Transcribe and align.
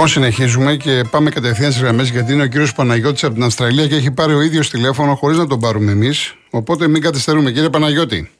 Λοιπόν, 0.00 0.14
συνεχίζουμε 0.14 0.76
και 0.76 1.02
πάμε 1.10 1.30
κατευθείαν 1.30 1.70
στις 1.70 1.82
γραμμές 1.82 2.10
γιατί 2.10 2.32
είναι 2.32 2.42
ο 2.42 2.46
κύριος 2.46 2.74
Παναγιώτης 2.74 3.24
από 3.24 3.34
την 3.34 3.42
Αυστραλία 3.42 3.86
και 3.86 3.94
έχει 3.94 4.10
πάρει 4.10 4.34
ο 4.34 4.40
ίδιος 4.40 4.70
τηλέφωνο 4.70 5.14
χωρίς 5.14 5.38
να 5.38 5.46
τον 5.46 5.60
πάρουμε 5.60 5.90
εμείς. 5.90 6.36
Οπότε 6.50 6.88
μην 6.88 7.02
καθυστερούμε. 7.02 7.50
Κύριε 7.50 7.68
Παναγιώτη. 7.68 8.30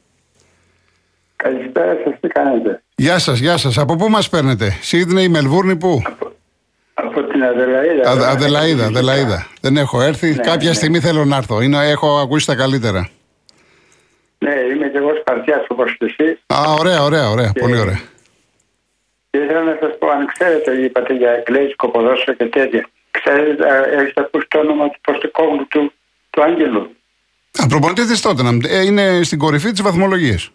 Καλησπέρα 1.37 1.97
σας, 2.05 2.15
τι 2.21 2.29
κάνετε; 2.29 2.83
Γεια 2.95 3.19
σας, 3.19 3.39
γεια 3.39 3.57
σας. 3.57 3.79
Από 3.79 3.97
πού 3.97 4.09
μας 4.09 4.29
παίρνετε, 4.29 4.77
Σίδνεϊ, 4.81 5.29
Μελβούρνη, 5.29 5.77
πού; 5.77 6.03
Από, 6.05 6.33
από 6.95 7.23
την 7.23 7.43
Αδελαίδα. 7.43 8.11
Α, 8.11 8.31
Αδελαίδα, 8.31 8.87
Αδελαίδα. 8.87 9.47
Δεν 9.61 9.77
έχω 9.77 10.03
έρθει. 10.03 10.29
Ναι, 10.29 10.35
Κάποια 10.35 10.69
ναι. 10.69 10.75
στιγμή 10.75 11.01
θέλω 11.01 11.25
να 11.25 11.37
έρθω. 11.37 11.61
Είναι, 11.61 11.89
έχω 11.89 12.19
ακούσει 12.19 12.47
τα 12.47 12.55
καλύτερα. 12.55 13.09
Ναι, 14.39 14.55
είμαι 14.75 14.89
και 14.89 14.99
εγώ 14.99 15.11
Σπαρτιάς 15.21 15.65
όπως 15.69 15.97
και 15.99 16.05
εσύ. 16.05 16.39
Α, 16.47 16.75
ωραία, 16.79 17.03
ωραία, 17.03 17.29
ωραία. 17.31 17.51
Και... 17.55 17.61
Πολύ 17.61 17.79
ωραία. 17.79 18.01
Και 19.31 19.39
ήθελα 19.39 19.63
να 19.63 19.77
σας 19.81 19.99
πω, 19.99 20.09
αν 20.09 20.27
ξέρετε, 20.27 20.71
είπατε 20.85 21.15
για 21.15 21.31
εγγλέζικο 21.31 21.89
ποδόσφαιρο 21.91 22.37
και 22.37 22.45
τέτοια. 22.45 22.89
Ξέρετε, 23.11 23.65
έχετε 23.99 24.21
ακούσει 24.21 24.47
το 24.49 24.59
όνομα 24.59 24.89
του 24.89 25.01
Ποστεκόγλου 25.01 25.67
του, 25.69 25.93
του 26.31 26.43
Άγγελου. 26.43 26.97
Α, 27.63 27.67
προπονητής 27.67 28.21
τότε 28.21 28.43
ε, 28.69 28.85
είναι 28.85 29.23
στην 29.23 29.39
κορυφή 29.39 29.71
της 29.71 29.83
βαθμολογίας. 29.83 30.51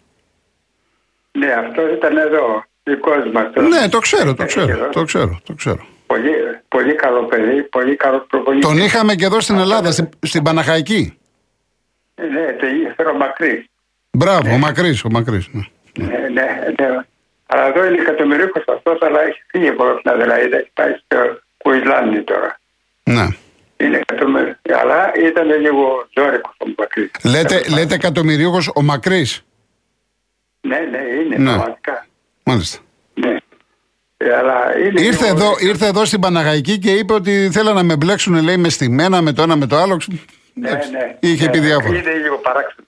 Ναι, 1.32 1.52
αυτό 1.52 1.88
ήταν 1.88 2.16
εδώ. 2.16 2.64
Δικός 2.82 3.30
μας. 3.32 3.46
Ναι, 3.68 3.88
το 3.88 3.98
ξέρω, 3.98 4.34
το 4.34 4.44
ξέρω, 4.44 4.88
το 4.92 5.04
ξέρω, 5.04 5.40
το 5.44 5.54
ξέρω. 5.54 5.86
Πολύ, 6.06 6.30
πολύ 6.68 6.94
καλό 6.94 7.24
παιδί, 7.24 7.62
πολύ 7.62 7.96
καλό 7.96 8.18
προπονητή. 8.28 8.66
Τον 8.66 8.76
είχαμε 8.76 9.14
και 9.14 9.24
εδώ 9.24 9.40
στην 9.40 9.58
Ελλάδα, 9.58 9.90
στην, 9.90 10.08
στην 10.22 10.42
Παναχαϊκή. 10.42 11.18
Ναι, 12.14 12.52
το 12.60 12.66
είχε 12.66 13.08
ο 13.14 13.16
Μακρύς. 13.16 13.64
Μπράβο, 14.10 14.48
ναι. 14.48 14.54
ο 14.54 14.58
Μακρύς, 14.58 15.04
ο 15.04 15.08
Μακρύς. 15.10 15.48
Ναι. 15.52 15.62
ναι, 16.06 16.18
ναι, 16.32 16.42
ναι. 16.78 17.00
Αλλά 17.46 17.66
εδώ 17.66 17.84
είναι 17.86 18.00
εκατομμυρίουχος 18.00 18.64
αυτός, 18.66 18.98
αλλά 19.00 19.22
έχει 19.22 19.42
φύγει 19.46 19.68
από 19.68 20.00
την 20.02 20.10
Αδελαίδα. 20.10 20.56
Έχει 20.56 20.70
πάει 20.74 20.92
στο 21.04 21.40
Κουισλάνδη 21.56 22.22
τώρα. 22.22 22.60
Ναι. 23.02 23.26
Είναι 23.76 23.96
εκατομμυρίουχο. 23.96 24.58
Αλλά 24.80 25.12
ήταν 25.28 25.60
λίγο 25.60 26.08
ζώρικος 26.14 26.54
ο 26.58 26.66
Μακρύς. 26.78 27.10
Λέτε, 27.24 27.62
λέτε 27.74 27.94
εκατομμυρίουχος 27.94 28.70
ο 28.74 28.82
Μακρύς; 28.82 29.44
Ναι, 30.60 30.78
ναι, 30.78 30.98
είναι 30.98 31.36
ναι. 31.36 31.50
πραγματικά. 31.50 32.06
Μάλιστα. 32.42 32.78
Ναι. 33.14 33.36
Ε, 34.16 34.36
αλλά 34.36 34.78
είναι 34.78 35.00
ήρθε, 35.00 35.26
εδώ, 35.26 35.54
ήρθε 35.58 35.86
εδώ 35.86 36.04
στην 36.04 36.20
Παναγαϊκή 36.20 36.78
και 36.78 36.90
είπε 36.90 37.12
ότι 37.12 37.50
θέλανε 37.52 37.76
να 37.80 37.82
με 37.82 37.96
μπλέξουν 37.96 38.42
λέει 38.42 38.56
μες 38.56 38.74
στημένα 38.74 39.22
με 39.22 39.32
το 39.32 39.42
ένα 39.42 39.56
με 39.56 39.66
το 39.66 39.76
άλλο. 39.76 40.00
Ναι, 40.54 40.70
ναι. 40.70 41.16
Είχε 41.20 41.44
ναι, 41.44 41.50
πει 41.50 41.58
διάφορα. 41.58 41.98
Είναι 41.98 42.12
λίγο 42.12 42.36
παράξενο. 42.36 42.85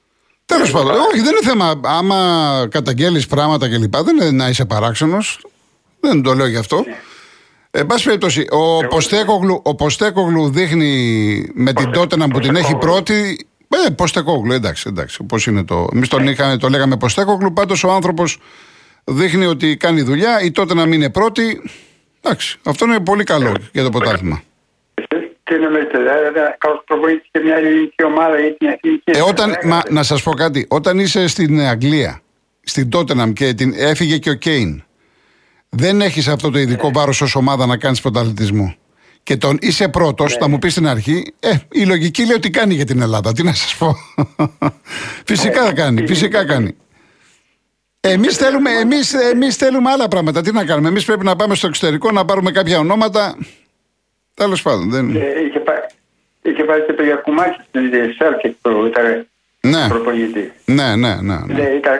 Τέλος 0.49 0.71
πάντων, 0.71 0.93
όχι, 0.93 1.21
δεν 1.21 1.31
είναι 1.31 1.51
θέμα. 1.51 1.81
Άμα 1.85 2.67
καταγγέλεις 2.71 3.27
πράγματα 3.27 3.69
κλπ. 3.69 3.97
Δεν 3.97 4.17
είναι 4.17 4.31
να 4.31 4.49
είσαι 4.49 4.65
παράξενος. 4.65 5.41
Δεν 6.01 6.23
το 6.23 6.35
λέω 6.35 6.47
γι' 6.47 6.57
αυτό. 6.57 6.77
Ναι. 6.77 6.97
Εν 7.71 7.87
πάση 7.87 8.05
περιπτώσει, 8.05 8.47
ο 8.51 8.87
Ποστέκογλου, 8.87 9.61
ο 9.65 9.75
Ποστέκογλου 9.75 10.51
δείχνει 10.51 11.51
με 11.55 11.73
την 11.73 11.91
τότε 11.91 12.17
να 12.17 12.29
που 12.29 12.39
την 12.39 12.57
έχει 12.57 12.77
πρώτη. 12.77 13.49
Ε, 13.87 13.91
Ποστέκογλου, 13.91 14.53
εντάξει, 14.53 14.85
εντάξει. 14.89 15.23
Πώς 15.23 15.47
είναι 15.47 15.65
το. 15.65 15.89
Εμείς 15.95 16.09
τον 16.09 16.29
είχαμε, 16.29 16.57
το 16.57 16.69
λέγαμε 16.69 16.97
Ποστέκογλου. 16.97 17.53
Πάντως 17.53 17.85
ο 17.85 17.93
άνθρωπος 17.93 18.39
δείχνει 19.05 19.47
ότι 19.47 19.77
κάνει 19.77 20.03
δουλειά. 20.03 20.41
Η 20.43 20.51
τότε 20.51 20.75
να 20.75 20.85
μην 20.87 20.93
είναι 20.93 21.11
πρώτη. 21.11 21.71
Εντάξει, 22.21 22.59
αυτό 22.63 22.85
είναι 22.85 23.01
πολύ 23.01 23.25
καλό 23.25 23.55
για 23.73 23.83
το 23.83 23.91
ποτάθλημα. 23.91 24.43
Τι 25.69 25.75
νομίζετε, 25.75 25.99
δηλαδή, 25.99 26.57
καλό 26.59 26.83
προπονητή 26.87 27.29
και 27.31 27.41
μια 27.41 27.57
ελληνική 27.57 28.05
ομάδα 28.05 28.47
ή 28.47 28.53
την 28.53 28.69
εθνική. 28.69 29.11
Ε, 29.11 29.21
όταν, 29.21 29.57
μα, 29.65 29.83
να 29.91 30.03
σας 30.03 30.23
πω 30.23 30.31
κάτι, 30.31 30.67
όταν 30.69 30.99
είσαι 30.99 31.27
στην 31.27 31.61
Αγγλία, 31.61 32.21
στην 32.63 32.91
Τότεναμ 32.91 33.33
και 33.33 33.55
την, 33.55 33.73
έφυγε 33.77 34.19
και 34.19 34.31
ο 34.31 34.35
Κέιν, 34.35 34.83
δεν 35.69 36.01
έχεις 36.01 36.29
αυτό 36.29 36.51
το 36.51 36.59
ειδικό 36.59 36.91
βάρος 36.93 37.21
ως 37.21 37.35
ομάδα 37.35 37.67
να 37.67 37.77
κάνεις 37.77 38.01
πρωταθλητισμό. 38.01 38.75
Και 39.23 39.37
τον 39.37 39.59
είσαι 39.61 39.89
πρώτος, 39.89 40.33
ναι. 40.33 40.39
θα 40.39 40.49
μου 40.49 40.59
πεις 40.59 40.73
στην 40.73 40.87
αρχή, 40.87 41.35
ε, 41.41 41.55
η 41.73 41.85
λογική 41.85 42.27
λέει 42.27 42.37
ότι 42.37 42.51
κάνει 42.51 42.75
για 42.75 42.85
την 42.85 43.01
Ελλάδα. 43.03 43.33
Τι 43.33 43.43
να 43.43 43.53
σας 43.53 43.77
πω. 43.77 43.97
φυσικά 45.31 45.63
ναι. 45.63 45.73
κάνει, 45.73 46.07
φυσικά 46.07 46.45
κάνει. 46.47 46.77
Εμείς 48.01 48.37
θέλουμε, 48.37 48.71
εμείς, 48.71 49.15
εμείς 49.15 49.57
θέλουμε 49.57 49.91
άλλα 49.91 50.09
πράγματα. 50.09 50.41
Τι 50.41 50.53
να 50.53 50.65
κάνουμε. 50.65 50.89
Εμείς 50.89 51.05
πρέπει 51.05 51.25
να 51.25 51.37
πάμε 51.37 51.55
στο 51.55 51.67
εξωτερικό 51.67 52.11
να 52.11 52.25
πάρουμε 52.25 52.51
κάποια 52.51 52.79
ονόματα. 52.79 53.37
Τέλος 54.39 54.63
πάντων. 54.63 54.91
Δεν... 54.91 55.17
Ε, 55.17 55.45
είχε, 55.47 55.59
πάει, 55.59 55.83
είχε 56.43 56.65
πάει 56.65 56.81
και 56.87 56.93
το 56.93 57.03
Γιακουμάκη 57.03 57.61
στην 57.69 57.91
Σέλκετ 58.19 58.55
που 58.63 58.71
ήταν 58.87 59.27
ναι. 59.61 59.89
προπονητή. 59.89 60.53
Ναι, 60.65 60.97
ναι, 60.97 61.15
ναι. 61.15 61.37
ναι. 61.47 61.55
ναι 61.55 61.69
ήταν, 61.81 61.99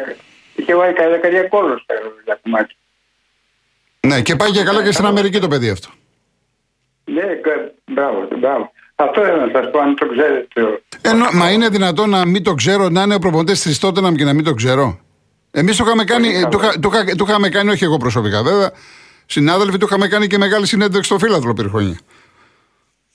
είχε 0.55 0.75
βάλει 0.77 0.93
κανένα 0.93 1.15
δεκαετία 1.15 1.49
κόλλο 1.49 1.79
στο 1.79 1.95
Γιακουμάκης. 2.25 2.77
Ναι, 4.07 4.21
και 4.21 4.37
πάει 4.37 4.51
και 4.51 4.63
καλά 4.63 4.85
και 4.85 4.93
στην 4.93 5.05
Αμερική 5.05 5.39
το 5.39 5.49
παιδί 5.49 5.71
αυτό. 5.71 5.89
Ναι, 7.05 7.25
μπράβο, 7.85 8.29
μπράβο. 8.39 8.73
Αυτό 8.95 9.21
θέλω 9.21 9.37
να 9.47 9.51
σας 9.53 9.71
πω, 9.71 9.79
αν 9.79 9.97
το 9.97 10.07
ξέρετε. 10.09 10.83
Ενώ, 11.03 11.27
μα 11.33 11.51
είναι 11.51 11.69
δυνατόν 11.69 12.11
να 12.11 12.27
μην 12.27 12.43
το 12.43 12.55
ξέρω, 12.55 12.89
να 12.89 13.03
είναι 13.03 13.15
ο 13.15 13.19
προπονητής 13.19 13.63
της 13.63 13.79
Τότεναμ 13.79 14.15
και 14.15 14.25
να 14.25 14.33
μην 14.33 14.45
το 14.45 14.55
ξέρω. 14.55 15.01
Εμείς 15.51 15.77
το 15.77 15.85
είχαμε 15.87 16.05
κάνει, 16.05 16.49
το, 16.51 16.59
το, 16.81 16.91
το, 17.17 17.25
είχαμε 17.29 17.49
κάνει, 17.49 17.71
όχι 17.71 17.85
εγώ 17.85 17.97
προσωπικά 17.97 18.43
βέβαια. 18.43 18.73
Συνάδελφοι, 19.27 19.77
το 19.77 19.87
είχαμε 19.89 20.09
κάνει 20.09 20.27
και 20.27 20.39
μεγάλη 20.39 20.67
συνέντευξη 20.67 21.11
στο 21.11 21.19
Φίλαθλο 21.19 21.53
πριν 21.53 21.69
χρόνια. 21.69 21.99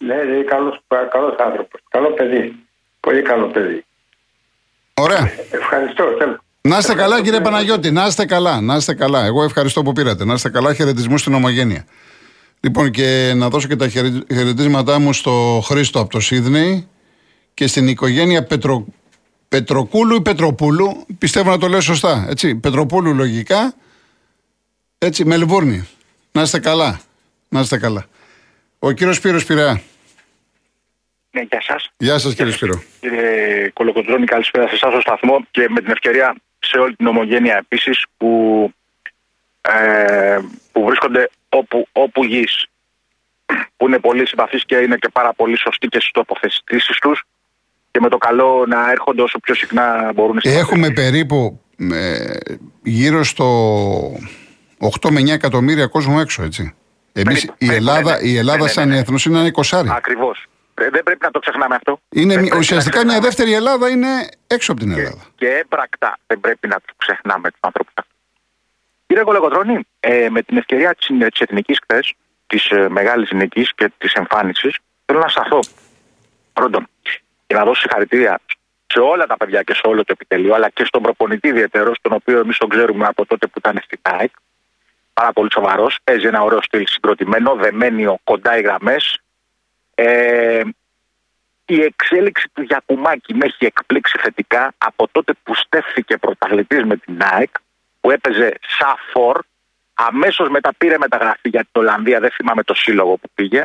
Ναι, 0.06 0.14
είναι 0.14 0.44
καλός, 0.44 0.82
καλός 0.88 1.36
άνθρωπος. 1.38 1.82
Καλό 1.90 2.10
παιδί. 2.14 2.56
Πολύ 3.00 3.22
καλό 3.22 3.48
παιδί. 3.48 3.86
Ωραία. 4.94 5.32
Ευχαριστώ. 5.52 6.04
Να 6.62 6.78
είστε 6.78 6.96
καλά 6.96 7.22
κύριε 7.22 7.42
Παναγιώτη, 7.42 7.92
να 7.92 8.06
είστε 8.06 8.26
καλά, 8.26 8.62
να 8.62 8.76
είστε 8.76 8.94
καλά. 8.94 9.26
Εγώ 9.26 9.44
ευχαριστώ 9.44 9.82
που 9.82 9.94
πήρατε. 9.94 10.26
Να 10.26 10.34
είστε 10.34 10.50
καλά, 10.50 10.74
χαιρετισμού 10.74 11.18
στην 11.18 11.34
Ομογένεια. 11.34 11.86
Λοιπόν, 12.60 12.92
και 12.92 13.34
να 13.36 13.50
δώσω 13.50 13.68
και 13.68 13.76
τα 13.76 13.88
χαιρετίσματά 13.88 15.00
μου 15.00 15.14
στο 15.14 15.62
Χρήστο 15.66 16.00
από 16.00 16.10
το 16.10 16.20
Σίδνεϊ 16.20 16.88
και 17.54 17.68
στην 17.68 17.88
οικογένεια 17.88 18.44
Πετρο... 18.44 18.86
Πετροκούλου 19.50 20.16
ή 20.16 20.22
Πετροπούλου. 20.22 21.06
Πιστεύω 21.18 21.50
να 21.50 21.58
το 21.58 21.68
λέω 21.68 21.82
σωστά. 21.82 22.26
Έτσι. 22.30 22.56
Πετροπούλου 22.56 23.14
λογικά. 23.14 23.74
Έτσι, 24.98 25.26
Μελβούρνη. 25.26 25.88
Να 26.32 26.42
είστε 26.42 26.60
καλά. 26.60 27.00
Να 27.50 27.60
είστε 27.60 27.78
καλά. 27.78 28.06
Ο 28.80 28.92
κύριος 28.92 29.16
Σπύρος 29.16 29.46
Πειραιά. 29.46 29.82
Ναι, 31.34 31.42
γεια 31.42 31.62
σας. 31.62 31.92
Γεια 31.98 32.18
σας, 32.18 32.34
κύριε 32.36 32.52
Σπύρο. 32.52 32.84
Κύριε 33.00 33.70
Κολοκοντρόνη, 33.74 34.26
καλησπέρα 34.26 34.68
σε 34.68 34.76
εσάς 34.76 34.92
στο 34.92 35.02
σταθμό 35.02 35.46
και 35.52 35.66
με 35.70 35.82
την 35.82 35.92
ευκαιρία 35.92 36.36
σε 36.60 36.78
όλη 36.78 36.96
την 36.96 37.08
ομογένεια 37.08 37.58
επίσης 37.58 38.06
που, 38.18 38.30
ε, 39.62 40.38
που 40.72 40.86
βρίσκονται 40.86 41.30
όπου, 41.50 41.88
όπου 41.92 42.24
γης. 42.24 42.68
Που 43.78 43.88
είναι 43.88 44.00
πολύ 44.00 44.28
συμπαθεί 44.28 44.58
και 44.58 44.76
είναι 44.76 44.96
και 44.96 45.10
πάρα 45.10 45.34
πολύ 45.34 45.58
σωστοί 45.58 45.88
και 45.88 46.00
στι 46.00 46.12
τοποθετήσεις 46.12 47.00
τους 47.00 47.24
και 47.92 48.00
με 48.00 48.10
το 48.10 48.18
καλό 48.18 48.66
να 48.68 48.92
έρχονται 48.92 49.22
όσο 49.22 49.40
πιο 49.40 49.56
συχνά 49.56 50.12
μπορούν. 50.16 50.40
Έχουμε 50.44 50.90
περίπου 50.90 51.62
ε, 51.92 52.38
γύρω 52.84 53.24
στο 53.24 53.48
8 55.02 55.10
με 55.10 55.22
9 55.22 55.30
εκατομμύρια 55.30 55.88
κόσμο 55.88 56.18
έξω, 56.20 56.44
έτσι. 56.44 56.76
Εμείς, 57.14 57.50
η 57.58 57.74
Ελλάδα, 57.74 58.22
η 58.22 58.38
Ελλάδα 58.38 58.68
σαν 58.68 58.92
έθνος 58.92 59.26
είναι 59.26 59.40
ένα 59.40 59.52
20. 59.54 59.84
Ακριβώς. 59.88 60.48
Ε, 60.76 60.90
δεν 60.90 61.04
πρέπει 61.04 61.20
να 61.22 61.32
το 61.32 61.40
ξεχνάμε 61.40 61.76
αυτό. 61.76 62.00
Είναι, 62.10 62.50
ουσιαστικά 62.58 63.06
μια 63.06 63.20
δεύτερη 63.20 63.54
Ελλάδα 63.54 63.90
είναι 63.90 64.08
έξω 64.48 64.72
από 64.72 64.82
την 64.82 64.92
Ελλάδα. 64.92 65.26
Και, 65.36 65.46
και 65.46 65.54
έμπρακτα 65.54 66.18
δεν 66.28 66.40
πρέπει 66.40 66.68
να 66.68 66.76
το 66.76 66.94
ξεχνάμε 66.98 67.52
τους 67.52 67.60
ανθρώπους 67.62 67.94
αυτού. 67.96 68.12
Κύριε 69.06 69.24
Κολοκοτρόνη, 69.24 69.80
ε, 70.00 70.30
με 70.30 70.42
την 70.42 70.58
ευκαιρία 70.58 70.96
της 70.96 71.40
εθνικής 71.40 71.80
χθες, 71.84 72.14
της 72.48 72.70
ε, 72.70 72.90
μεγάλης 72.90 73.32
νική 73.32 73.68
και 73.76 73.92
της 73.98 74.14
εμφάνισης, 74.14 74.78
θέλω 75.06 75.20
να 75.20 75.28
σταθώ 75.28 75.60
πρώτον 76.54 76.88
και 77.48 77.56
να 77.56 77.64
δώσω 77.64 77.82
συγχαρητήρια 77.82 78.40
σε 78.88 79.00
όλα 79.00 79.26
τα 79.26 79.38
παιδιά 79.38 79.62
και 79.64 79.74
σε 79.74 79.82
όλο 79.84 80.04
το 80.04 80.12
επιτελείο, 80.16 80.54
αλλά 80.56 80.70
και 80.70 80.84
στον 80.86 81.02
προπονητή 81.02 81.48
ιδιαίτερος, 81.48 81.98
τον 82.02 82.14
οποίο 82.14 82.40
εμείς 82.40 82.58
τον 82.58 82.70
ξέρουμε 82.70 83.06
από 83.06 83.26
τότε 83.26 83.48
που 83.48 83.54
ήταν 83.58 83.80
στην 83.84 84.00
ΑΕΚ. 84.02 84.32
Πάρα 85.14 85.32
πολύ 85.34 85.50
σοβαρός. 85.54 86.00
Παίζει 86.04 86.28
ένα 86.28 86.42
ωραίο 86.42 86.62
στυλ 86.62 86.88
συγκροτημένο, 86.88 87.56
δεμένιο 87.56 88.18
κοντά 88.24 88.58
οι 88.58 88.62
γραμμές. 88.62 89.23
Ε, 89.96 90.62
η 91.66 91.82
εξέλιξη 91.82 92.50
του 92.54 92.62
Γιακουμάκη 92.62 93.34
με 93.34 93.46
έχει 93.46 93.66
εκπλήξει 93.66 94.18
θετικά 94.22 94.74
από 94.78 95.08
τότε 95.12 95.34
που 95.44 95.56
στέφθηκε 95.56 96.18
πρωταθλητής 96.18 96.84
με 96.84 96.98
την 96.98 97.18
ΑΕΚ, 97.22 97.50
που 98.02 98.12
έπαιζε 98.12 98.54
σαν 98.78 98.96
φορ. 99.12 99.40
Αμέσως 99.94 100.50
μετά 100.50 100.74
πήρε 100.78 100.98
μεταγραφή 100.98 101.50
για 101.50 101.62
την 101.62 101.82
Ολλανδία, 101.82 102.20
δεν 102.20 102.32
θυμάμαι 102.32 102.64
το 102.64 102.74
σύλλογο 102.74 103.18
που 103.18 103.30
πήγε. 103.34 103.64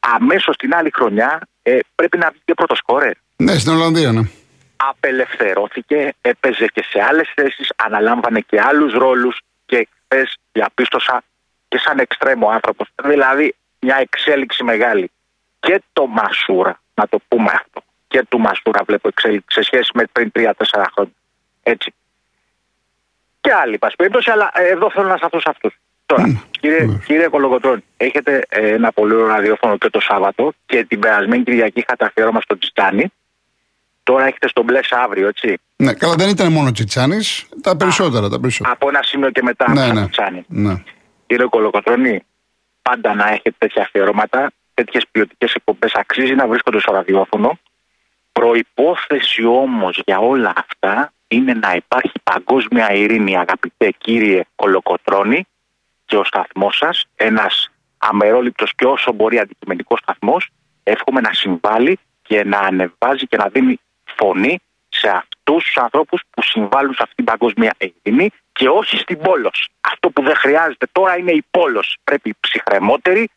Αμέσως 0.00 0.56
την 0.56 0.74
άλλη 0.74 0.90
χρονιά 0.94 1.40
ε, 1.62 1.78
πρέπει 1.94 2.18
να 2.18 2.30
βγει 2.30 2.40
και 2.44 2.54
πρώτος 2.54 2.78
σκόρε. 2.78 3.10
Ναι, 3.36 3.58
στην 3.58 3.72
Ολλανδία, 3.72 4.12
ναι. 4.12 4.20
Απελευθερώθηκε, 4.76 6.14
έπαιζε 6.20 6.66
και 6.66 6.84
σε 6.90 7.02
άλλες 7.08 7.32
θέσεις, 7.34 7.72
αναλάμβανε 7.76 8.40
και 8.40 8.60
άλλους 8.60 8.92
ρόλους 8.92 9.40
και 9.66 9.88
χθες 10.04 10.36
διαπίστωσα 10.52 11.22
και 11.68 11.78
σαν 11.78 11.98
εξτρέμο 11.98 12.48
άνθρωπος. 12.48 12.88
Δηλαδή 13.02 13.54
μια 13.80 13.96
εξέλιξη 14.00 14.64
μεγάλη. 14.64 15.10
Και 15.60 15.82
το 15.92 16.06
Μασούρα, 16.06 16.80
να 16.94 17.08
το 17.08 17.18
πούμε 17.28 17.50
αυτό. 17.54 17.82
Και 18.08 18.24
του 18.28 18.38
Μασούρα 18.40 18.80
βλέπω 18.86 19.08
εξέλιξη 19.08 19.46
σε 19.60 19.62
σχέση 19.62 19.90
με 19.94 20.04
πριν 20.12 20.30
3-4 20.34 20.50
χρόνια. 20.94 21.12
Έτσι. 21.62 21.94
Και 23.40 23.52
άλλοι, 23.62 23.78
πα 23.78 23.92
περίπτωση, 23.96 24.30
αλλά 24.30 24.50
εδώ 24.54 24.90
θέλω 24.90 25.08
να 25.08 25.16
σταθώ 25.16 25.40
σε 25.40 25.48
αυτούς. 25.50 25.74
Τώρα, 26.06 26.24
Mm, 26.26 26.42
κύριε, 26.60 26.84
ναι. 26.86 26.98
κύριε 27.06 27.28
Κολογοτρώνη, 27.28 27.84
έχετε 27.96 28.42
ε, 28.48 28.68
ένα 28.72 28.92
πολύ 28.92 29.14
ωραίο 29.14 29.26
ραδιόφωνο 29.26 29.76
και 29.78 29.90
το 29.90 30.00
Σάββατο 30.00 30.52
και 30.66 30.84
την 30.84 30.98
περασμένη 31.00 31.42
Κυριακή 31.42 31.78
είχατε 31.78 32.04
αφιέρωμα 32.04 32.40
στο 32.40 32.58
Τσιτάνι. 32.58 33.12
Τώρα 34.02 34.26
έχετε 34.26 34.48
στο 34.48 34.62
μπλε 34.62 34.80
αύριο, 34.90 35.28
έτσι. 35.28 35.58
Ναι, 35.76 35.92
καλά, 35.94 36.14
δεν 36.14 36.28
ήταν 36.28 36.52
μόνο 36.52 36.72
Τσιτσάνη, 36.72 37.18
τα 37.62 37.76
περισσότερα. 37.76 38.28
Τα 38.28 38.40
περισσότερα. 38.40 38.74
Από 38.74 38.88
ένα 38.88 39.02
σημείο 39.02 39.30
και 39.30 39.42
μετά 39.42 39.72
ναι, 39.72 39.82
από 39.82 39.92
ναι. 39.92 40.00
το 40.00 40.08
Τσιτσάνι. 40.08 40.44
ναι. 40.48 40.82
Κύριε 41.26 41.46
Κολοκοτρώνη, 41.46 42.22
πάντα 42.82 43.14
να 43.14 43.28
έχετε 43.28 43.54
τέτοια 43.58 43.82
αφιερώματα, 43.82 44.50
τέτοιες 44.74 45.04
ποιοτικές 45.10 45.54
εκπομπές 45.54 45.94
αξίζει 45.94 46.34
να 46.34 46.46
βρίσκονται 46.46 46.80
στο 46.80 46.92
ραδιόφωνο. 46.92 47.58
Προπόθεση 48.32 49.44
όμως 49.44 50.00
για 50.06 50.18
όλα 50.18 50.52
αυτά 50.56 51.12
είναι 51.28 51.54
να 51.54 51.72
υπάρχει 51.72 52.12
παγκόσμια 52.22 52.92
ειρήνη, 52.92 53.36
αγαπητέ 53.36 53.94
κύριε 53.98 54.42
Κολοκοτρώνη, 54.54 55.46
και 56.04 56.16
ο 56.16 56.24
σταθμός 56.24 56.76
σας, 56.76 57.04
ένας 57.16 57.70
αμερόληπτος 57.98 58.74
και 58.74 58.86
όσο 58.86 59.12
μπορεί 59.12 59.38
αντικειμενικός 59.38 59.98
σταθμός, 59.98 60.48
εύχομαι 60.82 61.20
να 61.20 61.32
συμβάλλει 61.32 61.98
και 62.22 62.44
να 62.44 62.58
ανεβάζει 62.58 63.26
και 63.26 63.36
να 63.36 63.48
δίνει 63.48 63.80
φωνή 64.04 64.60
σε 64.88 65.08
αυτούς 65.08 65.64
τους 65.64 65.76
ανθρώπους 65.76 66.22
που 66.30 66.42
συμβάλλουν 66.42 66.94
σε 66.94 67.02
αυτήν 67.02 67.16
την 67.16 67.24
παγκόσμια 67.24 67.74
ειρήνη 67.78 68.30
και 68.52 68.68
όχι 68.68 68.96
στην 68.96 69.18
πόλος. 69.18 69.68
Αυτό 69.80 70.10
που 70.10 70.22
δεν 70.22 70.34
χρειάζεται 70.34 70.86
τώρα 70.92 71.18
είναι 71.18 71.32
η 71.32 71.44
πόλος. 71.50 71.96
Πρέπει 72.04 72.34
ψυχρεμότερη, 72.40 73.30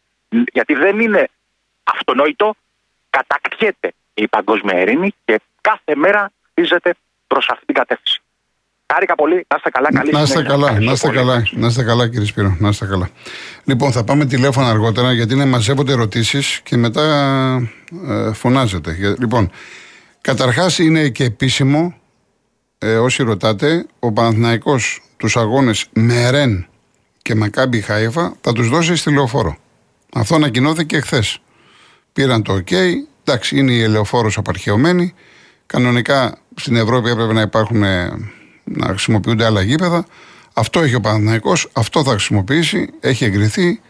γιατί 0.54 0.74
δεν 0.74 1.00
είναι 1.00 1.28
αυτονόητο, 1.84 2.54
κατακτιέται 3.10 3.94
η 4.14 4.28
παγκόσμια 4.28 4.80
ειρήνη 4.80 5.14
και 5.26 5.42
κάθε 5.62 5.96
μέρα 5.96 6.32
χτίζεται 6.50 6.94
προς 7.28 7.48
αυτή 7.52 7.66
την 7.66 7.76
κατεύθυνση. 7.76 8.20
Χάρηκα 8.94 9.16
πολύ, 9.16 9.46
να 9.48 9.56
είστε 9.56 9.70
καλά, 9.70 9.92
καλή 9.94 10.12
Να 10.12 10.22
είστε 10.22 10.32
συνέχεια. 10.32 10.50
καλά, 10.52 10.66
Ευχαριστώ 10.68 10.88
να 10.90 10.94
είστε 10.94 11.08
πολύ. 11.08 11.18
καλά, 11.20 11.44
να 11.52 11.68
είστε 11.68 11.84
καλά 11.84 12.10
κύριε 12.10 12.26
Σπύρο, 12.26 12.56
να 12.60 12.70
είστε 12.70 12.86
καλά. 12.86 13.10
Λοιπόν, 13.64 13.92
θα 13.92 14.04
πάμε 14.04 14.26
τηλέφωνα 14.26 14.70
αργότερα 14.70 15.12
γιατί 15.14 15.34
είναι 15.34 15.46
μαζεύονται 15.46 15.92
ερωτήσεις 15.92 16.60
και 16.64 16.78
μετά 16.78 17.02
ε, 18.08 18.34
φωνάζετε. 18.34 18.92
Για- 18.94 19.16
Λοιπόν, 19.20 19.52
καταρχάς 20.22 20.80
είναι 20.80 21.10
και 21.10 21.24
επίσημο, 21.24 21.96
ε, 22.78 22.98
όσοι 22.98 23.24
ρωτάτε, 23.24 23.86
ο 24.00 24.12
Παναθηναϊκός 24.14 25.02
τους 25.18 25.38
αγώνες 25.38 25.86
με 25.94 26.30
Ρεν 26.30 26.68
και 27.22 27.36
Μακάμπι 27.36 27.82
Χάιφα 27.82 28.36
θα 28.42 28.54
τους 28.54 28.70
δώσει 28.70 28.96
στη 28.96 29.12
λεωφόρο. 29.14 29.58
Αυτό 30.16 30.36
ανακοινώθηκε 30.36 31.00
χθες. 31.00 31.40
Πήραν 32.14 32.44
το 32.44 32.54
OK, 32.54 32.74
εντάξει 33.24 33.58
είναι 33.58 33.72
η 33.72 33.82
ελεοφόρος 33.82 34.38
απαρχαιωμένη, 34.38 35.14
κανονικά 35.66 36.38
στην 36.56 36.76
Ευρώπη 36.76 37.10
έπρεπε 37.10 37.34
να 37.34 37.42
υπάρχουν 37.42 37.84
ε, 37.84 38.12
να 38.64 38.88
χρησιμοποιούνται 38.88 39.46
άλλα 39.46 39.62
γήπεδα. 39.62 40.06
Αυτό 40.54 40.80
έχει 40.80 40.96
ο 40.96 41.00
Παναθηναϊκός, 41.02 41.70
αυτό 41.74 42.04
θα 42.04 42.12
χρησιμοποιήσει, 42.12 42.90
έχει 43.00 43.26
εγκριθεί. 43.26 43.82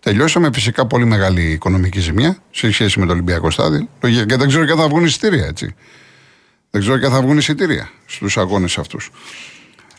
Τελειώσαμε 0.00 0.50
φυσικά 0.52 0.86
πολύ 0.86 1.04
μεγάλη 1.04 1.42
οικονομική 1.42 2.00
ζημιά 2.00 2.38
σε 2.50 2.72
σχέση 2.72 3.00
με 3.00 3.06
το 3.06 3.12
Ολυμπιακό 3.12 3.50
στάδιο. 3.50 3.88
Λογικά 4.00 4.26
και 4.26 4.36
δεν 4.36 4.48
ξέρω 4.48 4.64
και 4.64 4.72
αν 4.72 4.78
θα 4.78 4.88
βγουν 4.88 5.04
εισιτήρια, 5.04 5.46
έτσι. 5.46 5.74
Δεν 6.70 6.80
ξέρω 6.80 6.98
και 6.98 7.06
αν 7.06 7.12
θα 7.12 7.20
βγουν 7.20 7.38
εισιτήρια 7.38 7.90
στους 8.06 8.36
αγώνες 8.36 8.78
αυτούς. 8.78 9.10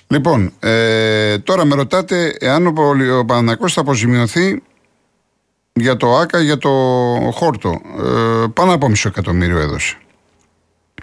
Λοιπόν, 0.08 0.54
ε, 0.60 1.38
τώρα 1.38 1.66
με 1.66 1.76
ρωτάτε 1.76 2.36
εάν 2.40 2.68
ο, 2.68 2.72
Πολυ- 2.74 3.12
ο 3.12 3.26
Παναθηναϊκός 3.26 3.74
θα 3.74 3.81
αποζημιωθεί 3.81 4.62
για 5.80 5.98
το 5.98 6.16
ΆΚΑ, 6.18 6.40
για 6.40 6.58
το 6.58 6.70
χόρτο. 7.34 7.81
Ε, 8.00 8.48
πάνω 8.54 8.74
από 8.74 8.90
μισό 8.90 9.08
εκατομμύριο 9.08 9.60
έδωσε. 9.60 9.98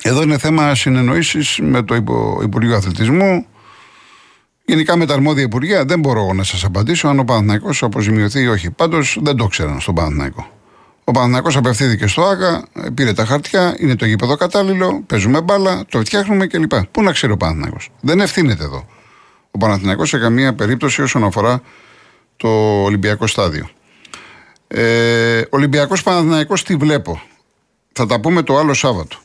Εδώ 0.02 0.22
είναι 0.22 0.38
θέμα 0.38 0.74
συνεννοήσεις 0.74 1.58
με 1.62 1.82
το 1.82 1.94
Υπο- 1.94 2.40
Υπουργείο 2.42 2.76
Αθλητισμού. 2.76 3.46
Γενικά 4.64 4.96
με 4.96 5.06
τα 5.06 5.14
αρμόδια 5.14 5.42
Υπουργεία 5.42 5.84
δεν 5.84 6.00
μπορώ 6.00 6.20
εγώ 6.20 6.32
να 6.34 6.42
σας 6.42 6.64
απαντήσω 6.64 7.08
αν 7.08 7.18
ο 7.18 7.24
Παναθηναϊκός 7.24 7.82
αποζημιωθεί 7.82 8.40
ή 8.40 8.48
όχι. 8.48 8.70
Πάντως 8.70 9.18
δεν 9.22 9.36
το 9.36 9.46
ξέραν 9.46 9.80
στον 9.80 9.94
Παναθηναϊκό. 9.94 10.50
Ο 11.04 11.12
Παναθηναϊκός 11.12 11.56
απευθύνθηκε 11.56 12.06
στο 12.06 12.22
ΆΚΑ, 12.22 12.64
πήρε 12.94 13.12
τα 13.12 13.24
χαρτιά, 13.24 13.74
είναι 13.78 13.96
το 13.96 14.06
γήπεδο 14.06 14.36
κατάλληλο, 14.36 15.02
παίζουμε 15.06 15.40
μπάλα, 15.40 15.84
το 15.88 16.00
φτιάχνουμε 16.00 16.46
κλπ. 16.46 16.72
Πού 16.90 17.02
να 17.02 17.12
ξέρει 17.12 17.32
ο 17.32 17.36
Παναθηναϊκός; 17.36 17.88
Δεν 18.00 18.20
ευθύνεται 18.20 18.64
εδώ. 18.64 18.86
Ο 19.50 19.58
Παναθηναϊκός 19.58 20.08
σε 20.08 20.18
καμία 20.18 20.54
περίπτωση 20.54 21.02
όσον 21.02 21.24
αφορά 21.24 21.60
το 22.36 22.48
Ολυμπιακό 22.82 23.26
στάδιο. 23.26 23.68
Ε, 24.68 25.42
Ολυμπιακός 25.50 26.02
Παναθηναϊκός 26.02 26.62
τι 26.64 26.74
βλέπω; 26.76 27.22
Θα 27.92 28.06
τα 28.06 28.20
πούμε 28.20 28.42
το 28.42 28.58
άλλο 28.58 28.74
Σάββατο 28.74 29.16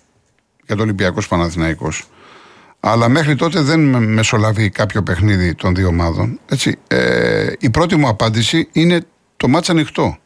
για 0.65 0.75
το 0.75 0.81
Ολυμπιακός 0.81 1.27
Παναθηναϊκός. 1.27 2.05
Αλλά 2.79 3.09
μέχρι 3.09 3.35
τότε 3.35 3.61
δεν 3.61 3.79
με- 3.89 3.99
μεσολαβεί 3.99 4.69
κάποιο 4.69 5.03
παιχνίδι 5.03 5.55
των 5.55 5.75
δύο 5.75 5.87
ομάδων. 5.87 6.39
Έτσι. 6.49 6.77
Ε, 6.87 7.51
η 7.59 7.69
πρώτη 7.69 7.95
μου 7.95 8.07
απάντηση 8.07 8.69
είναι 8.71 9.05
το 9.37 9.47
μάτσα 9.47 9.71
ανοιχτό. 9.71 10.17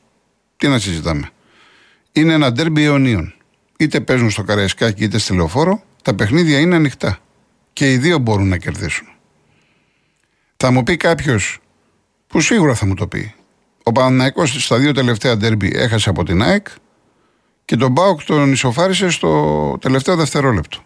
Τι 0.57 0.67
να 0.67 0.79
συζητάμε. 0.79 1.29
Είναι 2.11 2.33
ένα 2.33 2.51
ντέρμπι 2.51 2.83
αιωνίων. 2.83 3.33
Είτε 3.77 3.99
παίζουν 3.99 4.29
στο 4.29 4.43
Καραϊσκάκι 4.43 5.03
είτε 5.03 5.17
στη 5.17 5.35
Λεωφόρο, 5.35 5.83
τα 6.01 6.13
παιχνίδια 6.15 6.59
είναι 6.59 6.75
ανοιχτά. 6.75 7.17
Και 7.73 7.91
οι 7.91 7.97
δύο 7.97 8.17
μπορούν 8.17 8.47
να 8.47 8.57
κερδίσουν. 8.57 9.07
Θα 10.57 10.71
μου 10.71 10.83
πει 10.83 10.97
κάποιος, 10.97 11.59
που 12.27 12.41
σίγουρα 12.41 12.73
θα 12.75 12.85
μου 12.85 12.93
το 12.93 13.07
πει, 13.07 13.33
ο 13.87 13.91
Παναναϊκός 13.91 14.63
στα 14.63 14.77
δύο 14.77 14.91
τελευταία 14.91 15.37
ντέρμπι 15.37 15.71
έχασε 15.75 16.09
από 16.09 16.23
την 16.23 16.43
ΑΕΚ 16.43 16.67
και 17.65 17.75
τον 17.75 17.91
Μπάουκ 17.91 18.23
τον 18.23 18.51
ισοφάρισε 18.51 19.09
στο 19.09 19.77
τελευταίο 19.81 20.15
δευτερόλεπτο. 20.15 20.77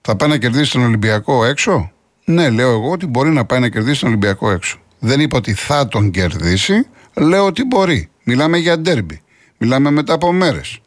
Θα 0.00 0.16
πάει 0.16 0.28
να 0.28 0.38
κερδίσει 0.38 0.72
τον 0.72 0.84
Ολυμπιακό 0.84 1.44
έξω; 1.44 1.90
Ναι, 2.24 2.50
λέω 2.50 2.70
εγώ 2.70 2.90
ότι 2.90 3.06
μπορεί 3.06 3.30
να 3.30 3.44
πάει 3.44 3.60
να 3.60 3.68
κερδίσει 3.68 4.00
τον 4.00 4.08
Ολυμπιακό 4.08 4.50
έξω. 4.50 4.78
Δεν 4.98 5.20
είπα 5.20 5.36
ότι 5.36 5.54
θα 5.54 5.88
τον 5.88 6.10
κερδίσει, 6.10 6.86
λέω 7.14 7.46
ότι 7.46 7.64
μπορεί. 7.64 8.10
Μιλάμε 8.24 8.58
για 8.58 8.78
ντέρμπι. 8.78 9.22
Μιλάμε 9.58 9.90
μετά 9.90 10.12
από 10.12 10.32
μέρες. 10.32 10.80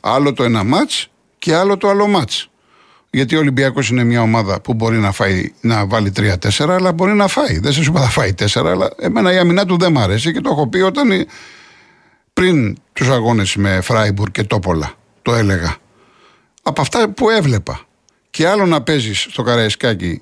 Άλλο 0.00 0.32
το 0.32 0.44
ένα 0.44 0.64
μάτς 0.64 1.10
και 1.38 1.54
άλλο 1.54 1.76
το 1.76 1.88
άλλο 1.88 2.06
μάτς. 2.06 2.50
Γιατί 3.14 3.36
ο 3.36 3.38
Ολυμπιακός 3.38 3.88
είναι 3.88 4.04
μια 4.04 4.22
ομάδα 4.22 4.60
που 4.60 4.74
μπορεί 4.74 4.96
να, 4.98 5.12
φάει, 5.12 5.52
να 5.60 5.86
βάλει 5.86 6.12
3-4, 6.16 6.34
αλλά 6.68 6.92
μπορεί 6.92 7.12
να 7.12 7.26
φάει. 7.26 7.58
Δεν 7.58 7.72
σα 7.72 7.80
είπα 7.80 8.00
θα 8.00 8.08
φάει 8.08 8.34
4, 8.38 8.46
αλλά 8.66 8.90
εμένα 8.98 9.32
η 9.32 9.38
αμυνά 9.38 9.64
του 9.66 9.76
δεν 9.78 9.92
μ' 9.92 9.98
αρέσει 9.98 10.32
και 10.32 10.40
το 10.40 10.50
έχω 10.52 10.68
πει 10.68 10.78
όταν 10.80 11.10
η- 11.10 11.26
πριν 12.32 12.76
τους 12.92 13.08
αγώνες 13.08 13.56
με 13.56 13.80
Φράιμπουργκ 13.80 14.32
και 14.32 14.42
Τόπολα. 14.44 14.92
Το 15.22 15.34
έλεγα. 15.34 15.76
Από 16.62 16.80
αυτά 16.80 17.08
που 17.08 17.30
έβλεπα. 17.30 17.80
Και 18.30 18.48
άλλο 18.48 18.66
να 18.66 18.82
παίζεις 18.82 19.20
στο 19.30 19.42
Καραϊσκάκι 19.42 20.20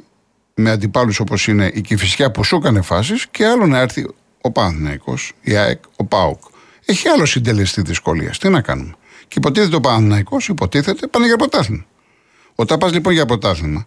με 0.54 0.70
αντιπάλους 0.70 1.20
όπως 1.20 1.46
είναι 1.46 1.70
η 1.74 1.80
Κυφυσιά 1.80 2.30
που 2.30 2.44
σου 2.44 2.56
έκανε 2.56 2.80
φάσεις, 2.82 3.26
και 3.30 3.46
άλλο 3.46 3.66
να 3.66 3.78
έρθει 3.78 4.06
ο 4.40 4.50
Παναθηναϊκός, 4.50 5.32
η 5.40 5.56
ΑΕΚ, 5.56 5.82
ο 5.96 6.04
ΠΑΟΚ. 6.04 6.40
Έχει 6.84 7.08
άλλο 7.08 7.26
συντελεστή 7.26 7.82
δυσκολίας. 7.82 8.38
Τι 8.38 8.48
να 8.48 8.60
κάνουμε. 8.60 8.94
Και 9.28 9.34
υποτίθεται 9.38 9.76
ο 9.76 9.80
Παναθηναϊκός, 9.80 10.48
υποτίθεται 10.48 11.06
πάνε 11.06 11.26
για 11.26 11.36
πρωτάθλημα. 11.36 11.84
Όταν 12.54 12.78
πα 12.78 12.88
λοιπόν 12.88 13.12
για 13.12 13.26
πρωτάθλημα 13.26 13.84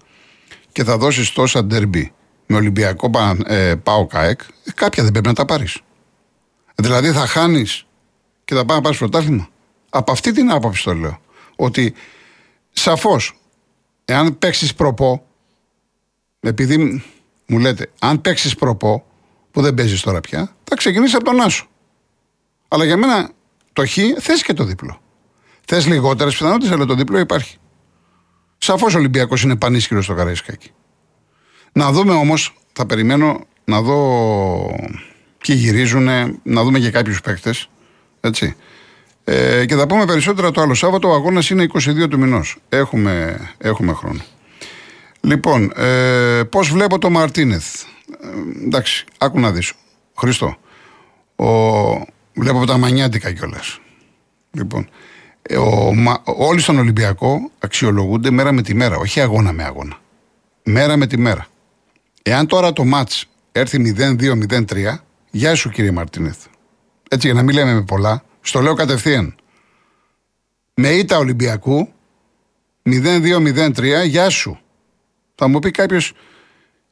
και 0.72 0.84
θα 0.84 0.98
δώσεις 0.98 1.31
τόσα 1.31 1.63
ντερμπι 1.63 2.13
με 2.45 2.55
Ολυμπιακό 2.55 3.10
Πα- 3.10 3.38
ε, 3.45 3.75
ΠΑΟΚ 3.75 4.15
ΑΕΚ, 4.15 4.41
ε, 4.63 4.72
κάποια 4.75 5.03
δεν 5.03 5.12
πρέπει 5.12 5.27
να 5.27 5.34
τα 5.34 5.45
πάρεις. 5.45 5.79
Δηλαδή 6.75 7.12
θα 7.12 7.25
χάνεις 7.27 7.86
και 8.45 8.55
θα 8.55 8.65
πάει 8.65 8.77
να 8.77 8.84
πάρεις 8.84 8.98
πρωτάθλημα. 8.98 9.50
Από 9.89 10.12
αυτή 10.12 10.31
την 10.31 10.51
άποψη 10.51 10.84
το 10.84 10.93
λέω. 10.93 11.19
Ότι 11.55 11.93
σαφώς, 12.72 13.39
εάν 14.05 14.38
παίξεις 14.38 14.74
προπό, 14.74 15.25
επειδή 16.39 17.03
μου 17.45 17.60
λέτε, 17.60 17.91
αν 18.00 18.22
παίξεις 18.22 18.55
προπό, 18.55 19.05
που 19.51 19.62
δεν 19.62 19.74
παίζεις 19.74 20.01
τώρα 20.01 20.22
πια, 20.22 20.55
θα 20.63 20.75
ξεκινήσεις 20.75 21.15
από 21.15 21.24
τον 21.24 21.41
Άσο. 21.41 21.67
Αλλά 22.67 22.86
για 22.86 22.98
μένα 22.98 23.29
το 23.74 23.88
χ 23.88 23.93
θες 24.19 24.43
και 24.43 24.53
το 24.53 24.63
διπλό. 24.63 25.01
Θες 25.65 25.86
λιγότερες 25.86 26.34
πιθανότητες, 26.34 26.72
αλλά 26.72 26.86
το 26.86 26.95
διπλό 26.95 27.19
υπάρχει. 27.19 27.57
Σαφώς 28.65 28.95
ο 28.95 28.98
Ολυμπιακός 28.98 29.43
είναι 29.43 29.55
πανίσχυρος 29.55 30.03
στο 30.03 30.13
Καραϊσκάκι. 30.13 30.72
Να 31.72 31.91
δούμε 31.91 32.13
όμως, 32.13 32.53
θα 32.74 32.86
περιμένω 32.86 33.45
να 33.65 33.81
δω 33.81 34.00
ποιοι 35.38 35.55
γυρίζουν, 35.60 36.07
να 36.43 36.63
δούμε 36.63 36.79
και 36.79 36.91
κάποιους 36.91 37.22
παίκτες. 37.22 37.69
Έτσι. 38.22 38.55
Ε, 39.24 39.65
και 39.65 39.75
θα 39.75 39.88
πούμε 39.88 40.05
περισσότερα 40.05 40.51
το 40.51 40.62
άλλο 40.62 40.74
Σάββατο. 40.74 41.10
Ο 41.10 41.13
αγώνας 41.13 41.50
είναι 41.50 41.63
22 41.63 42.07
του 42.10 42.19
μηνός. 42.19 42.57
Έχουμε, 42.69 43.39
έχουμε 43.57 43.93
χρόνο. 43.93 44.22
Λοιπόν, 45.22 45.72
ε, 45.75 46.43
πώς 46.50 46.69
βλέπω 46.72 47.00
το 47.00 47.10
Μαρτίνεθ; 47.10 47.84
Ε, 48.22 48.65
εντάξει, 48.65 49.05
άκου 49.17 49.39
να 49.39 49.51
δεις. 49.51 49.74
Χριστό. 50.17 50.57
Ο, 51.36 51.45
βλέπω 52.34 52.57
από 52.57 52.65
τα 52.65 52.77
μανιάτικα 52.77 53.31
κιόλας. 53.31 53.79
Λοιπόν, 54.51 54.81
ε, 54.81 54.88
ο, 55.58 55.94
μα- 55.94 56.22
όλοι 56.24 56.60
στον 56.60 56.78
Ολυμπιακό 56.78 57.52
αξιολογούνται 57.60 58.32
μέρα 58.32 58.52
με 58.52 58.62
τη 58.62 58.74
μέρα, 58.74 58.98
όχι 58.98 59.20
αγώνα 59.22 59.52
με 59.52 59.64
αγώνα. 59.64 59.98
Μέρα 60.64 60.98
με 60.98 61.08
τη 61.08 61.18
μέρα. 61.18 61.48
Εάν 62.24 62.48
τώρα 62.48 62.74
το 62.74 62.84
μάτς 62.86 63.25
έρθει 63.52 63.96
0-2-0-3, 63.98 64.96
γεια 65.32 65.56
σου 65.56 65.70
κύριε 65.70 65.92
Μαρτίνεθ. 65.92 66.46
Έτσι 67.10 67.28
για 67.28 67.36
να 67.36 67.44
μην 67.44 67.56
λέμε 67.56 67.74
με 67.74 67.84
πολλά, 67.84 68.24
στο 68.42 68.62
λέω 68.62 68.74
κατευθείαν. 68.74 69.36
Με 70.74 70.90
ήττα 70.90 71.18
Ολυμπιακού, 71.18 71.90
0-2-0-3, 72.84 74.06
γεια 74.06 74.30
σου. 74.30 74.60
Θα 75.36 75.48
μου 75.48 75.60
πει 75.60 75.72
κάποιος, 75.72 76.14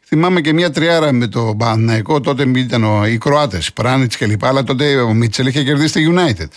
Θυμάμαι 0.05 0.41
και 0.41 0.53
μια 0.53 0.71
τριάρα 0.71 1.11
με 1.11 1.27
το 1.27 1.55
Παναθηναϊκό, 1.57 2.19
τότε 2.19 2.43
ήταν 2.55 2.83
ο, 2.83 3.05
οι 3.05 3.17
Κροάτες, 3.17 3.73
Πράνιτς 3.73 4.17
και 4.17 4.25
λοιπά, 4.25 4.47
αλλά 4.47 4.63
τότε 4.63 5.01
ο 5.01 5.13
Μίτσελ 5.13 5.47
είχε 5.47 5.63
κερδίσει 5.63 5.93
τη 5.93 6.13
United. 6.15 6.47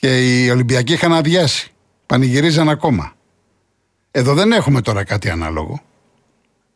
Και 0.00 0.42
οι 0.42 0.50
Ολυμπιακοί 0.50 0.92
είχαν 0.92 1.12
αδειάσει. 1.12 1.72
Πανηγυρίζαν 2.06 2.68
ακόμα. 2.68 3.12
Εδώ 4.10 4.34
δεν 4.34 4.52
έχουμε 4.52 4.80
τώρα 4.80 5.04
κάτι 5.04 5.30
ανάλογο. 5.30 5.80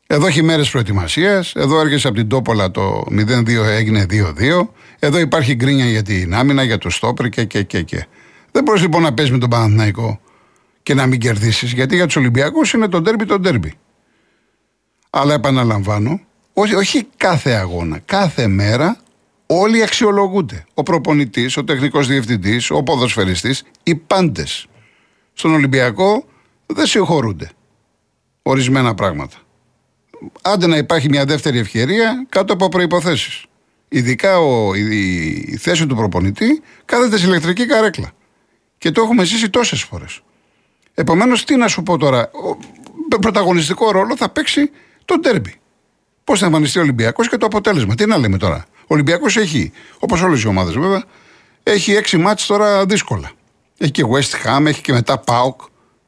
Εδώ 0.06 0.26
έχει 0.26 0.42
μέρες 0.42 0.70
προετοιμασίας. 0.70 1.54
Εδώ 1.54 1.80
έρχεσαι 1.80 2.08
από 2.08 2.16
την 2.16 2.28
Τόπολα 2.28 2.70
το 2.70 3.04
0-2 3.10 3.48
έγινε 3.48 4.06
2-2. 4.10 4.68
Εδώ 4.98 5.18
υπάρχει 5.18 5.54
γκρίνια 5.54 5.84
για 5.84 6.02
την 6.02 6.34
άμυνα, 6.34 6.62
για 6.62 6.78
το 6.78 6.90
στόπερ 6.90 7.28
και, 7.28 7.44
και, 7.44 7.62
και, 7.62 7.82
και. 7.82 8.06
Δεν 8.52 8.62
μπορείς 8.62 8.82
λοιπόν 8.82 9.02
να 9.02 9.14
παίζει 9.14 9.32
με 9.32 9.38
τον 9.38 9.50
Παναθηναϊκό 9.50 10.20
και 10.82 10.94
να 10.94 11.06
μην 11.06 11.20
κερδίσεις, 11.20 11.72
γιατί 11.72 11.94
για 11.94 12.06
τους 12.06 12.16
Ολυμπιακούς 12.16 12.72
είναι 12.72 12.88
το 12.88 13.00
ντέρμπι 13.00 13.24
το 13.24 13.38
ντέρμπι. 13.38 13.74
Αλλά 15.10 15.34
επαναλαμβάνω, 15.34 16.20
όχι, 16.52 16.74
όχι 16.74 17.06
κάθε 17.16 17.50
αγώνα, 17.50 17.98
κάθε 17.98 18.46
μέρα 18.46 19.01
όλοι 19.60 19.82
αξιολογούνται. 19.82 20.64
Ο 20.74 20.82
προπονητής, 20.82 21.56
ο 21.56 21.64
τεχνικός 21.64 22.06
διευθυντής, 22.06 22.70
ο 22.70 22.82
ποδοσφαιριστής, 22.82 23.62
οι 23.82 23.94
πάντες. 23.94 24.66
Στον 25.32 25.54
Ολυμπιακό 25.54 26.24
δεν 26.66 26.86
συγχωρούνται 26.86 27.50
ορισμένα 28.42 28.94
πράγματα. 28.94 29.36
Άντε 30.42 30.66
να 30.66 30.76
υπάρχει 30.76 31.08
μια 31.08 31.24
δεύτερη 31.24 31.58
ευκαιρία 31.58 32.26
κάτω 32.28 32.52
από 32.52 32.68
προποθέσει. 32.68 33.46
Ειδικά 33.88 34.38
ο, 34.38 34.74
η, 34.74 35.26
η, 35.46 35.56
θέση 35.56 35.86
του 35.86 35.96
προπονητή 35.96 36.62
κάθεται 36.84 37.18
σε 37.18 37.26
ηλεκτρική 37.26 37.66
καρέκλα. 37.66 38.12
Και 38.78 38.90
το 38.90 39.02
έχουμε 39.02 39.24
ζήσει 39.24 39.50
τόσες 39.50 39.82
φορές. 39.82 40.22
Επομένως, 40.94 41.44
τι 41.44 41.56
να 41.56 41.68
σου 41.68 41.82
πω 41.82 41.96
τώρα. 41.96 42.30
Ο 43.12 43.18
πρωταγωνιστικό 43.18 43.90
ρόλο 43.90 44.16
θα 44.16 44.28
παίξει 44.28 44.70
το 45.04 45.18
ντέρμπι. 45.18 45.54
Πώς 46.24 46.38
θα 46.38 46.46
εμφανιστεί 46.46 46.78
ο 46.78 46.82
Ολυμπιακός 46.82 47.28
και 47.28 47.36
το 47.36 47.46
αποτέλεσμα. 47.46 47.94
Τι 47.94 48.06
να 48.06 48.16
λέμε 48.18 48.38
τώρα. 48.38 48.66
Ο 48.92 48.94
Ολυμπιακός 48.94 49.36
έχει, 49.36 49.72
όπως 49.98 50.22
όλες 50.22 50.42
οι 50.42 50.46
ομάδες 50.46 50.74
βέβαια, 50.74 51.04
έχει 51.62 51.92
έξι 51.92 52.16
μάτς 52.16 52.46
τώρα 52.46 52.86
δύσκολα. 52.86 53.30
Έχει 53.78 53.90
και 53.90 54.04
West 54.12 54.46
Ham, 54.46 54.66
έχει 54.66 54.80
και 54.80 54.92
μετά 54.92 55.22
Pauk. 55.26 55.54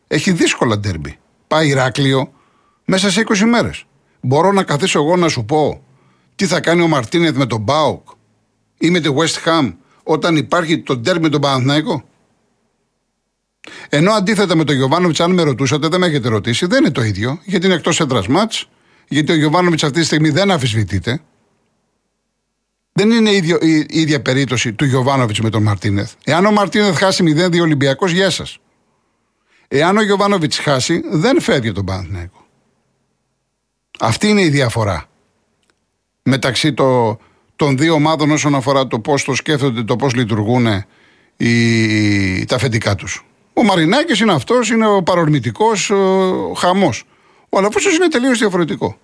Έχει 0.07 0.33
δύσκολα 0.33 0.79
ντέρμπι. 0.79 1.19
Πάει 1.47 1.69
Ηράκλειο 1.69 2.33
μέσα 2.85 3.11
σε 3.11 3.21
20 3.21 3.45
μέρες. 3.45 3.85
Μπορώ 4.21 4.53
να 4.53 4.63
καθίσω 4.63 4.99
εγώ 4.99 5.17
να 5.17 5.29
σου 5.29 5.45
πω 5.45 5.83
τι 6.35 6.47
θα 6.47 6.61
κάνει 6.61 6.83
ο 6.83 6.89
Μαρτίνεθ 6.89 7.37
με 7.37 7.47
τον 7.47 7.65
Πάοκ 7.65 8.09
ή 8.79 8.91
με 8.91 9.01
τη 9.01 9.09
West 9.17 9.49
Ham 9.49 9.75
όταν 10.03 10.37
υπάρχει 10.37 10.79
το 10.79 10.97
ντέρμπι 10.97 11.21
με 11.21 11.29
τον 11.29 11.41
Παναθηναϊκό. 11.41 12.05
Ενώ 13.89 14.13
αντίθετα 14.13 14.57
με 14.57 14.65
τον 14.65 14.77
Γιωβάνοβιτς, 14.77 15.21
αν 15.21 15.33
με 15.33 15.43
ρωτούσατε, 15.43 15.89
δεν 15.89 16.01
με 16.01 16.07
έχετε 16.07 16.29
ρωτήσει, 16.29 16.67
δεν 16.67 16.79
είναι 16.79 16.93
το 16.93 17.03
ίδιο. 17.03 17.41
Γιατί 17.45 17.67
είναι 17.67 17.75
εκτός 17.75 18.01
έδρας 18.01 18.27
μάτς, 18.27 18.69
γιατί 19.09 19.33
ο 19.33 19.37
Γιωβάνοβιτς 19.37 19.85
αυτή 19.85 20.01
τη 20.01 20.07
στιγμή 20.07 20.31
δεν 20.31 20.51
αφισβητείται. 20.51 21.21
Δεν 22.97 23.11
είναι 23.11 23.31
η 23.31 23.37
ίδια, 23.37 23.59
η 23.61 23.87
ίδια 23.89 24.23
περίπτωση 24.23 24.73
του 24.73 24.85
Γιωβάνοβιτς 24.85 25.41
με 25.41 25.51
τον 25.51 25.63
Μαρτίνεθ. 25.63 26.13
Εάν 26.25 26.47
ο 26.47 26.51
Μαρτίνεθ 26.51 26.99
χάσει 26.99 27.35
0-2 27.37 27.61
Ολυμπιακός, 27.61 28.11
γεια 28.11 28.31
σας. 28.31 28.59
Εάν 29.69 29.97
ο 29.97 30.03
Γιωβάνοβιτς 30.03 30.59
χάσει, 30.59 31.03
δεν 31.11 31.41
φεύγει 31.41 31.73
τον 31.73 31.85
Παναθηναϊκό. 31.85 32.47
Αυτή 34.01 34.29
είναι 34.29 34.43
η 34.43 34.49
διαφορά 34.49 35.07
μεταξύ 36.23 36.73
το, 36.73 37.19
των 37.57 37.77
δύο 37.79 37.95
ομάδων 37.95 38.31
όσον 38.31 38.55
αφορά 38.55 38.87
το 38.87 38.99
πώς 38.99 39.25
το 39.25 39.35
σκέφτονται, 39.35 39.83
το 39.83 39.97
πώς 39.97 40.15
λειτουργούν 40.15 40.67
οι, 41.37 42.45
τα 42.45 42.57
αφεντικά 42.57 42.95
τους. 42.95 43.27
Ο 43.53 43.63
Μαρινάκης 43.63 44.21
είναι 44.21 44.33
αυτός, 44.33 44.71
είναι 44.71 44.87
ο 44.87 45.03
παρορμητικός 45.03 45.93
χαμός. 46.57 47.05
Ο 47.49 47.59
Αλαφούσος 47.59 47.97
είναι 47.97 48.09
τελείως 48.09 48.39
διαφορετικό. 48.39 48.99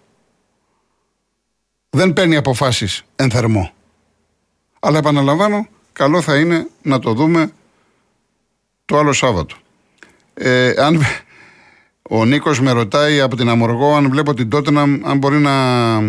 Δεν 1.90 2.12
παίρνει 2.12 2.36
αποφάσεις 2.36 3.04
εν 3.16 3.30
θερμό. 3.30 3.72
Αλλά 4.80 4.98
επαναλαμβάνω, 4.98 5.68
καλό 5.92 6.20
θα 6.20 6.36
είναι 6.36 6.66
να 6.82 6.98
το 6.98 7.12
δούμε 7.12 7.52
το 8.84 8.98
άλλο 8.98 9.12
Σάββατο. 9.12 9.56
Ε, 10.34 10.72
αν, 10.76 11.02
ο 12.02 12.24
Νίκος 12.24 12.60
με 12.60 12.72
ρωτάει 12.72 13.20
από 13.20 13.36
την 13.36 13.48
Αμοργό 13.48 13.94
αν 13.94 14.10
βλέπω 14.10 14.34
την 14.34 14.48
τότε 14.48 14.78
αν 14.78 15.18
μπορεί 15.18 15.38
να, 15.38 16.00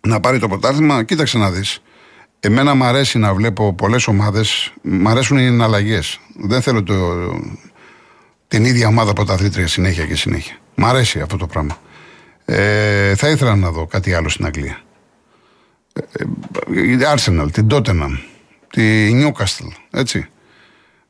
να 0.00 0.20
πάρει 0.20 0.38
το 0.38 0.48
πρωτάθλημα. 0.48 1.02
Κοίταξε 1.02 1.38
να 1.38 1.50
δεις. 1.50 1.82
Εμένα 2.40 2.74
μου 2.74 2.84
αρέσει 2.84 3.18
να 3.18 3.34
βλέπω 3.34 3.74
πολλές 3.74 4.06
ομάδες. 4.06 4.72
Μ' 4.82 5.08
αρέσουν 5.08 5.38
οι 5.38 5.46
εναλλαγές. 5.46 6.20
Δεν 6.36 6.62
θέλω 6.62 6.82
το, 6.82 6.94
την 8.48 8.64
ίδια 8.64 8.88
ομάδα 8.88 9.12
πρωταθλήτρια 9.12 9.66
συνέχεια 9.66 10.06
και 10.06 10.16
συνέχεια. 10.16 10.56
Μ' 10.74 10.84
αρέσει 10.84 11.20
αυτό 11.20 11.36
το 11.36 11.46
πράγμα. 11.46 11.78
Ε, 12.44 13.14
θα 13.14 13.28
ήθελα 13.28 13.56
να 13.56 13.70
δω 13.70 13.86
κάτι 13.86 14.14
άλλο 14.14 14.28
στην 14.28 14.44
Αγγλία. 14.44 14.80
Ε, 15.92 16.24
η 16.72 16.98
Arsenal, 17.14 17.46
την 17.52 17.66
Tottenham, 17.70 18.18
τη 18.70 19.10
Newcastle, 19.14 19.72
έτσι. 19.90 20.26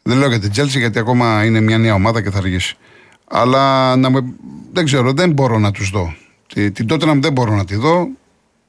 Δεν 0.02 0.18
λέω 0.18 0.28
για 0.28 0.40
την 0.40 0.50
Chelsea 0.54 0.78
γιατί 0.78 0.98
ακόμα 0.98 1.44
είναι 1.44 1.60
μια 1.60 1.78
νέα 1.78 1.94
ομάδα 1.94 2.22
και 2.22 2.30
θα 2.30 2.38
αργήσει. 2.38 2.76
Αλλά 3.28 3.96
να 3.96 4.10
με, 4.10 4.24
δεν 4.72 4.84
ξέρω, 4.84 5.12
δεν 5.12 5.32
μπορώ 5.32 5.58
να 5.58 5.70
τους 5.70 5.90
δω. 5.90 6.14
Την 6.46 6.86
Tottenham 6.88 7.18
δεν 7.20 7.32
μπορώ 7.32 7.54
να 7.54 7.64
τη 7.64 7.76
δω. 7.76 8.08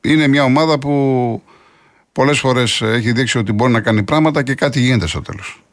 Είναι 0.01 0.27
μια 0.27 0.43
ομάδα 0.43 0.79
που 0.79 1.41
πολλές 2.11 2.39
φορές 2.39 2.81
έχει 2.81 3.11
δείξει 3.11 3.37
ότι 3.37 3.51
μπορεί 3.51 3.71
να 3.71 3.81
κάνει 3.81 4.03
πράγματα 4.03 4.43
και 4.43 4.55
κάτι 4.55 4.79
γίνεται 4.79 5.07
στο 5.07 5.21
τέλος. 5.21 5.63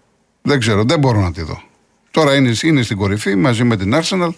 Δεν 0.42 0.58
ξέρω, 0.58 0.84
δεν 0.84 0.98
μπορώ 0.98 1.20
να 1.20 1.32
τη 1.32 1.42
δω. 1.42 1.62
Τώρα 2.10 2.36
είναι, 2.36 2.52
είναι 2.62 2.82
στην 2.82 2.96
κορυφή 2.96 3.34
μαζί 3.34 3.64
με 3.64 3.76
την 3.76 3.94
Arsenal. 3.94 4.30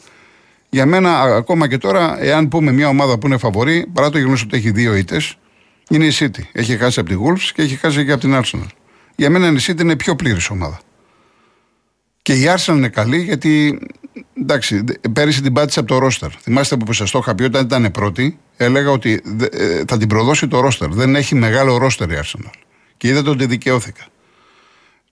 Για 0.71 0.87
μένα, 0.87 1.21
ακόμα 1.21 1.69
και 1.69 1.79
τώρα, 1.79 2.23
εάν 2.23 2.49
πούμε 2.49 2.73
μια 2.73 2.89
ομάδα 2.89 3.19
που 3.19 3.27
είναι 3.27 3.37
φαβορή, 3.37 3.87
παρά 3.93 4.11
το 4.11 4.19
γεγονός 4.19 4.43
ότι 4.43 4.57
έχει 4.57 4.71
δύο 4.71 4.95
ήττες, 4.95 5.39
είναι 5.91 6.07
η 6.07 6.13
City. 6.15 6.43
Έχει 6.53 6.77
χάσει 6.77 7.01
από 7.01 7.09
τη 7.09 7.17
Wolves 7.27 7.51
και 7.55 7.63
έχει 7.63 7.77
χάσει 7.77 8.05
και 8.05 8.13
από 8.13 8.21
την 8.21 8.41
Arsenal. 8.43 8.67
Για 9.17 9.31
μένα 9.31 9.49
η 9.49 9.57
City 9.59 9.81
είναι 9.81 9.97
πιο 9.97 10.17
πλήρης 10.17 10.51
ομάδα. 10.51 10.81
Και 12.23 12.33
η 12.33 12.45
Arsenal 12.57 12.75
είναι 12.77 12.89
καλή 12.89 13.19
γιατί 13.19 13.79
εντάξει, 14.41 14.85
πέρυσι 15.13 15.43
την 15.43 15.53
πάτησε 15.53 15.79
από 15.79 15.89
το 15.89 15.99
ρόστερ. 15.99 16.31
Θυμάστε 16.41 16.77
που 16.77 16.93
σας 16.93 17.11
το 17.11 17.19
είχα 17.19 17.35
πει 17.35 17.43
όταν 17.43 17.65
ήταν 17.65 17.91
πρώτη, 17.91 18.39
έλεγα 18.57 18.91
ότι 18.91 19.23
ε, 19.53 19.83
θα 19.89 19.99
την 19.99 20.09
προδώσει 20.09 20.49
το 20.49 20.61
ρόστερ. 20.61 20.89
Δεν 20.89 21.15
έχει 21.15 21.35
μεγάλο 21.35 21.77
ρόστερ 21.77 22.11
η 22.11 22.19
Arsenal. 22.23 22.51
Και 22.97 23.09
είδατε 23.09 23.31
ότι 23.31 23.47
δικαιώθηκα. 23.47 24.07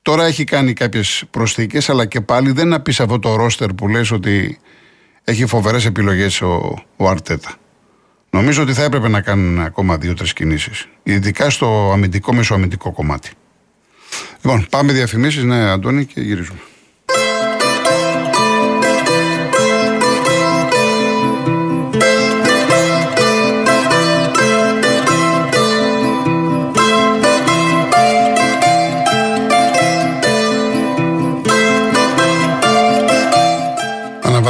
Τώρα 0.03 0.25
έχει 0.25 0.45
κάνει 0.45 0.73
κάποιες 0.73 1.25
προσθήκες, 1.31 1.89
αλλά 1.89 2.07
και 2.07 2.21
πάλι 2.21 2.53
δεν 2.53 2.69
να 2.69 2.81
πεις 2.81 3.01
αυτό 3.01 3.19
το 3.19 3.37
ρόστερ 3.37 3.73
που 3.73 3.89
λες 3.89 4.11
ότι 4.11 4.59
έχει 5.25 5.47
φοβερές 5.47 5.85
επιλογές 5.85 6.41
ο, 6.41 6.83
ο 6.97 7.09
Αρτέτα. 7.09 7.55
Νομίζω 8.31 8.63
ότι 8.63 8.73
θα 8.73 8.83
έπρεπε 8.83 9.09
να 9.09 9.21
κάνουν 9.21 9.61
ακόμα 9.61 9.99
δύο-τρεις 9.99 10.33
κινήσεις. 10.33 10.89
Ειδικά 11.03 11.51
στο 11.51 11.91
αμυντικό 11.93 12.35
μεσοαμυντικό 12.35 12.93
κομμάτι. 12.93 13.31
Λοιπόν, 14.43 14.67
πάμε 14.71 14.93
διαφημίσεις, 14.93 15.43
ναι, 15.45 15.71
Αντώνη, 15.71 16.05
και 16.05 16.21
γυρίζουμε. 16.21 16.61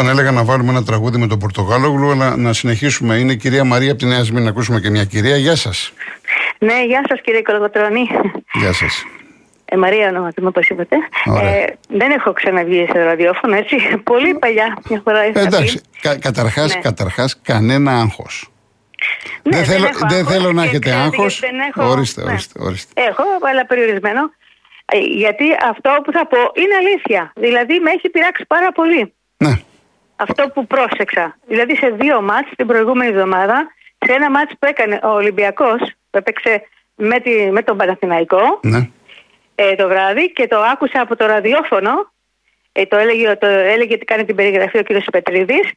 Λοιπόν, 0.00 0.18
έλεγα 0.18 0.30
να 0.30 0.44
βάλουμε 0.44 0.70
ένα 0.70 0.84
τραγούδι 0.84 1.18
με 1.18 1.26
τον 1.26 1.38
Πορτογάλογλου, 1.38 2.10
αλλά 2.10 2.36
να 2.36 2.52
συνεχίσουμε. 2.52 3.14
Είναι 3.16 3.32
η 3.32 3.36
κυρία 3.36 3.64
Μαρία 3.64 3.90
από 3.90 4.00
τη 4.00 4.06
Νέα 4.06 4.24
Σμύρνη. 4.24 4.44
Να 4.44 4.50
ακούσουμε 4.50 4.80
και 4.80 4.90
μια 4.90 5.04
κυρία. 5.04 5.36
Γεια 5.36 5.56
σας. 5.56 5.92
Ναι, 6.58 6.84
γεια 6.86 7.02
σας 7.08 7.20
κύριε 7.20 7.42
Κολοκοτρόνη. 7.42 8.06
Γεια 8.52 8.72
σας. 8.72 9.04
Ε, 9.64 9.76
Μαρία 9.76 10.08
ονόματι 10.08 10.40
μου, 10.42 10.48
όπω 10.50 10.60
είπατε. 10.68 10.96
Ε, 11.42 11.64
δεν 11.88 12.10
έχω 12.10 12.32
ξαναβγεί 12.32 12.86
σε 12.92 13.02
ραδιόφωνο, 13.02 13.56
έτσι. 13.56 13.76
Πολύ 14.04 14.34
παλιά, 14.34 14.78
μια 14.88 15.00
φορά 15.04 15.26
είχα 15.26 15.40
Εντάξει, 15.40 15.80
κα, 16.00 16.18
καταρχάς, 16.18 16.74
ναι. 16.74 16.80
καταρχάς, 16.80 17.40
κανένα 17.42 17.92
άγχος. 18.00 18.48
Ναι, 19.42 19.56
δεν 19.56 19.64
θέλω, 19.64 19.86
έχω 19.86 19.98
δεν 20.08 20.18
άγχος 20.18 20.32
θέλω 20.32 20.52
να 20.52 20.62
και 20.62 20.68
έχετε 20.68 20.78
ξέρετε 20.90 21.02
άγχος. 21.02 21.38
γιατί 21.38 21.56
δεν 21.56 21.66
έχω- 21.68 21.90
Ορίστε, 21.90 22.22
ναι. 22.24 22.30
ορίστε, 22.30 22.58
ορίστε. 22.62 23.02
Έχω, 23.08 23.22
αλλά 23.50 23.66
περιορισμένο. 23.66 24.20
Ε, 24.92 24.98
Γιατί 24.98 25.44
αυτό 25.70 25.90
που 26.04 26.12
θα 26.12 26.26
πω 26.26 26.38
είναι 26.62 26.74
αλήθεια. 26.82 27.32
Δηλαδή 27.36 27.80
με 27.80 27.90
έχει 27.90 28.08
πειράξει 28.08 28.44
πάρα 28.46 28.72
πολύ. 28.72 29.12
Ναι. 29.36 29.60
Αυτό 30.24 30.48
που 30.48 30.66
πρόσεξα. 30.66 31.36
Δηλαδή 31.46 31.76
σε 31.76 31.88
δύο 31.88 32.20
μάτς 32.22 32.50
την 32.56 32.66
προηγούμενη 32.66 33.10
εβδομάδα, 33.10 33.66
σε 34.06 34.12
ένα 34.12 34.30
μάτς 34.30 34.52
που 34.58 34.66
έκανε 34.66 35.00
ο 35.02 35.08
Ολυμπιακός, 35.08 35.80
που 36.10 36.18
έπαιξε 36.18 36.62
με, 36.94 37.20
τη, 37.20 37.50
με 37.50 37.62
τον 37.62 37.76
Παναθηναϊκό 37.76 38.60
ναι. 38.62 38.88
ε, 39.54 39.74
το 39.74 39.88
βράδυ 39.88 40.32
και 40.32 40.46
το 40.46 40.58
άκουσα 40.72 41.00
από 41.00 41.16
το 41.16 41.26
ραδιόφωνο, 41.26 42.12
ε, 42.72 42.86
το, 42.86 42.96
έλεγε, 42.96 43.36
το 43.36 43.46
έλεγε 43.46 43.94
ότι 43.94 44.04
κάνει 44.04 44.24
την 44.24 44.36
περιγραφή 44.36 44.78
ο 44.78 44.82
κ. 44.82 45.10
Πετρίδης 45.10 45.70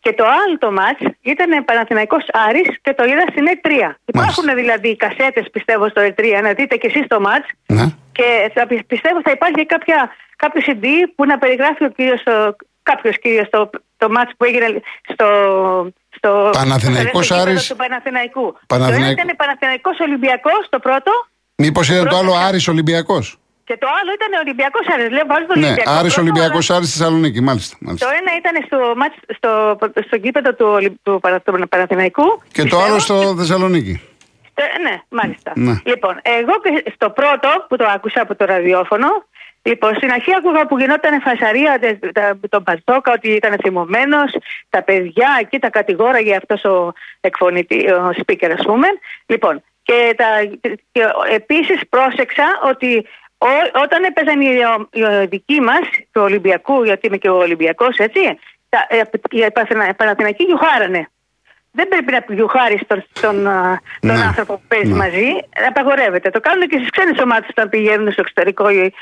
και 0.00 0.12
το 0.12 0.24
άλλο 0.24 0.58
το 0.58 0.70
μάτς 0.72 1.00
ήταν 1.20 1.64
Παναθηναϊκός 1.64 2.24
Άρης 2.32 2.68
και 2.82 2.94
το 2.94 3.04
είδα 3.04 3.24
στην 3.30 3.44
E3. 3.52 3.94
Υπάρχουν 4.04 4.54
δηλαδή 4.54 4.96
κασέτες 4.96 5.50
πιστεύω 5.50 5.88
στο 5.88 6.02
E3 6.02 6.40
να 6.42 6.52
δείτε 6.52 6.76
και 6.76 6.86
εσείς 6.86 7.06
το 7.06 7.20
μάτς 7.20 7.48
ναι. 7.66 7.86
και 8.12 8.50
θα, 8.54 8.66
πι- 8.66 8.86
πιστεύω 8.86 9.20
θα 9.24 9.30
υπάρχει 9.30 9.54
και 9.54 9.64
κάποια, 9.64 10.10
κάποιο 10.36 10.62
CD 10.66 10.84
που 11.14 11.24
να 11.24 11.38
περιγράφει 11.38 11.84
ο 11.84 11.88
κύριος, 11.88 12.22
ο, 12.26 12.56
κάποιος 12.90 13.18
κύριος 13.22 13.48
το, 13.50 13.70
το 13.96 14.06
μάτς 14.14 14.32
που 14.36 14.44
έγινε 14.48 14.66
στο... 15.12 15.26
στο 16.16 16.30
Παναθηναϊκός 16.52 17.24
στο 17.24 17.34
γήπεδο 17.34 17.50
Άρης. 17.50 17.66
Του 17.66 17.76
Παναθηναϊκού. 17.76 18.44
Παναθηναϊκ- 18.66 19.04
Το 19.04 19.10
ένα 19.10 19.22
ήταν 19.22 19.36
Παναθηναϊκός 19.42 19.96
Ολυμπιακός 20.06 20.62
το 20.74 20.78
πρώτο 20.78 21.10
Μήπως 21.64 21.88
ήταν 21.88 22.08
το 22.08 22.16
άλλο 22.16 22.24
Πρόσεξα. 22.30 22.46
Άρης 22.48 22.68
Ολυμπιακός. 22.68 23.24
και 23.68 23.76
το 23.82 23.86
άλλο 24.00 24.10
ήταν 24.18 24.30
Ολυμπιακός 24.44 24.84
Άρης. 24.92 25.10
Λέω 25.16 25.26
βάζω 25.32 25.46
τον 25.46 25.58
Ναι, 25.58 25.66
Ολυμπιακό. 25.66 25.90
Άρης 25.98 26.14
πρώτο, 26.14 26.20
Ολυμπιακός 26.30 26.64
αλλά 26.70 26.78
Άρης 26.78 26.88
στη 26.90 26.98
Θεσσαλονίκη, 26.98 27.40
μάλιστα. 27.48 27.74
Το 27.80 27.84
μάλιστα. 27.86 28.06
ένα 28.20 28.30
ήταν 28.40 28.54
στο, 28.66 28.78
μάτς, 29.00 29.16
στο, 29.36 29.50
στο 30.06 30.16
γήπεδο 30.22 30.50
του, 30.54 30.66
Ολυ- 30.78 30.96
του, 31.02 31.18
Παρα- 31.22 31.40
του 31.40 31.68
Παναθηναϊκού. 31.72 32.28
Και 32.52 32.62
το 32.62 32.68
πιστεύω. 32.68 32.84
άλλο 32.84 32.98
στο 32.98 33.16
Θεσσαλονίκη. 33.38 33.94
Ε, 34.58 34.78
ναι, 34.86 34.94
μάλιστα. 35.08 35.52
Ναι. 35.54 35.74
Λοιπόν, 35.84 36.14
εγώ 36.22 36.54
και 36.62 36.90
στο 36.94 37.10
πρώτο 37.10 37.48
που 37.68 37.76
το 37.76 37.84
άκουσα 37.94 38.20
από 38.22 38.34
το 38.34 38.44
ραδιόφωνο, 38.44 39.08
λοιπόν, 39.66 39.94
στην 39.94 40.10
αρχή 40.12 40.34
άκουγα 40.38 40.66
που 40.66 40.78
γινόταν 40.78 41.20
φασαρία 41.20 41.78
τε- 41.78 42.12
τα- 42.12 42.38
τον 42.48 42.62
Παρτόκα 42.62 43.12
ότι 43.12 43.28
ήταν 43.30 43.56
θυμωμένος, 43.62 44.36
τα 44.68 44.82
παιδιά 44.82 45.28
εκεί 45.40 45.58
τα 45.58 45.70
κατηγόραγε 45.70 46.36
αυτός 46.36 46.64
ο 46.64 46.92
εκφωνητή, 47.20 47.90
ο 47.90 48.10
speaker, 48.16 48.50
ας 48.58 48.64
πούμε. 48.64 48.86
Λοιπόν, 49.26 49.62
και, 49.82 50.14
τα, 50.16 50.26
και 50.92 51.02
επίσης 51.34 51.80
πρόσεξα 51.88 52.44
ότι 52.62 53.06
ό- 53.38 53.80
όταν 53.82 54.04
έπαιζαν 54.04 54.40
οι, 54.40 54.46
οι 54.92 55.26
δικοί 55.26 55.60
μας 55.60 55.80
του 56.12 56.22
Ολυμπιακού, 56.22 56.84
γιατί 56.84 57.06
είμαι 57.06 57.16
και 57.16 57.28
ο 57.28 57.36
Ολυμπιακός, 57.36 57.96
έτσι, 57.96 58.38
τα, 58.68 58.86
ε, 58.88 59.02
οι 59.30 59.50
Παναθηνα- 59.52 59.94
Παναθηναϊκοί 59.94 60.42
γιουχάρανε. 60.44 61.08
Δεν 61.78 61.88
πρέπει 61.88 62.12
να 62.12 62.24
γιουχάρεις 62.34 62.80
τον, 62.86 63.04
τον, 63.20 63.46
α, 63.46 63.80
τον 64.00 64.14
Ναι. 64.16 64.22
άνθρωπο 64.22 64.52
που 64.54 64.62
παίζεις 64.68 64.88
Ναι. 64.90 64.96
μαζί. 64.96 65.26
Απαγορεύεται. 65.68 66.30
Το 66.30 66.40
κάνουν 66.40 66.68
και 66.68 66.76
στις 66.78 66.90
ξένες 66.90 67.20
ομάδες 67.20 67.48
όταν 67.50 67.68
πηγαίνουν 67.68 68.12
στο 68.12 68.20
εξωτερικό 68.20 68.68
οι- 68.70 68.94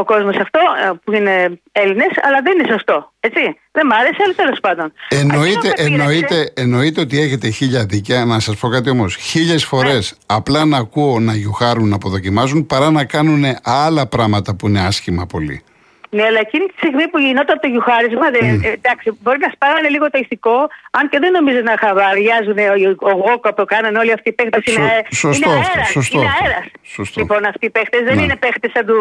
ο 0.00 0.04
κόσμος 0.04 0.36
αυτό, 0.36 0.60
ε, 0.86 0.90
που 1.04 1.12
είναι 1.12 1.60
Έλληνες, 1.72 2.12
αλλά 2.22 2.40
δεν 2.42 2.58
είναι 2.58 2.68
σωστό. 2.72 3.12
Έτσι. 3.20 3.40
Δεν 3.72 3.86
μ' 3.86 3.92
άρεσε, 3.92 4.16
αλλά 4.24 4.34
τέλος 4.34 4.58
πάντων. 4.60 4.92
Εννοείται, 5.08 5.68
Αυτό 5.68 5.68
με 5.68 5.72
πείραξε. 5.74 5.92
εννοείται, 5.92 6.52
εννοείται 6.56 7.00
ότι 7.00 7.20
έχετε 7.20 7.48
χίλια 7.48 7.84
δίκαια. 7.84 8.24
Να 8.24 8.40
σας 8.40 8.56
πω 8.56 8.68
κάτι 8.68 8.90
όμως. 8.90 9.16
Χίλιες 9.16 9.64
φορές 9.64 10.12
Ναι. 10.12 10.36
απλά 10.36 10.64
να 10.64 10.76
ακούω 10.78 11.18
να 11.20 11.34
γιουχάρουν, 11.34 11.88
να 11.88 11.94
αποδοκιμάζουν, 11.94 12.66
παρά 12.66 12.90
να 12.90 13.04
κάνουν 13.04 13.44
άλλα 13.64 14.06
πράγματα 14.06 14.54
που 14.56 14.68
είναι 14.68 14.80
άσχημα 14.80 15.26
πολύ. 15.26 15.62
Ναι, 16.10 16.22
αλλά 16.22 16.38
εκείνη 16.38 16.64
τη 16.66 16.72
στιγμή 16.76 17.08
που 17.08 17.18
γινόταν 17.18 17.58
το 17.62 17.68
γιουχάρισμα, 17.68 18.30
δεν, 18.30 18.44
ε, 18.62 18.68
εντάξει, 18.68 19.08
μπορεί 19.22 19.38
να 19.38 19.50
σπάρανε 19.54 19.88
λίγο 19.88 20.10
το 20.10 20.18
ηθικό, 20.18 20.56
αν 20.90 21.08
και 21.08 21.18
δεν 21.18 21.30
νομίζω 21.32 21.60
να 21.70 21.74
χαβαριάζουν 21.78 22.58
ο, 22.58 23.08
ο 23.10 23.12
Γόκο 23.12 23.54
που 23.54 23.64
κάνανε 23.64 23.98
όλοι 23.98 24.12
αυτοί 24.12 24.28
οι 24.28 24.32
παίχτε. 24.32 24.60
Σω- 24.70 24.78
Είναι, 24.82 25.02
σωστό 25.10 25.50
είναι 25.50 25.58
αυτό, 25.60 25.70
αέρας, 25.72 25.88
σωστό 25.90 26.18
είναι 26.18 26.28
αυτό. 26.28 26.44
αέρας. 26.44 26.64
Σωστό. 26.82 27.20
Λοιπόν, 27.20 27.44
αυτοί 27.46 27.66
οι 27.66 27.70
παίχτε 27.70 27.98
δεν 28.02 28.16
Ναι. 28.16 28.22
είναι 28.22 28.36
παίχτε 28.36 28.70
σαν, 28.74 28.86
του, 28.86 28.98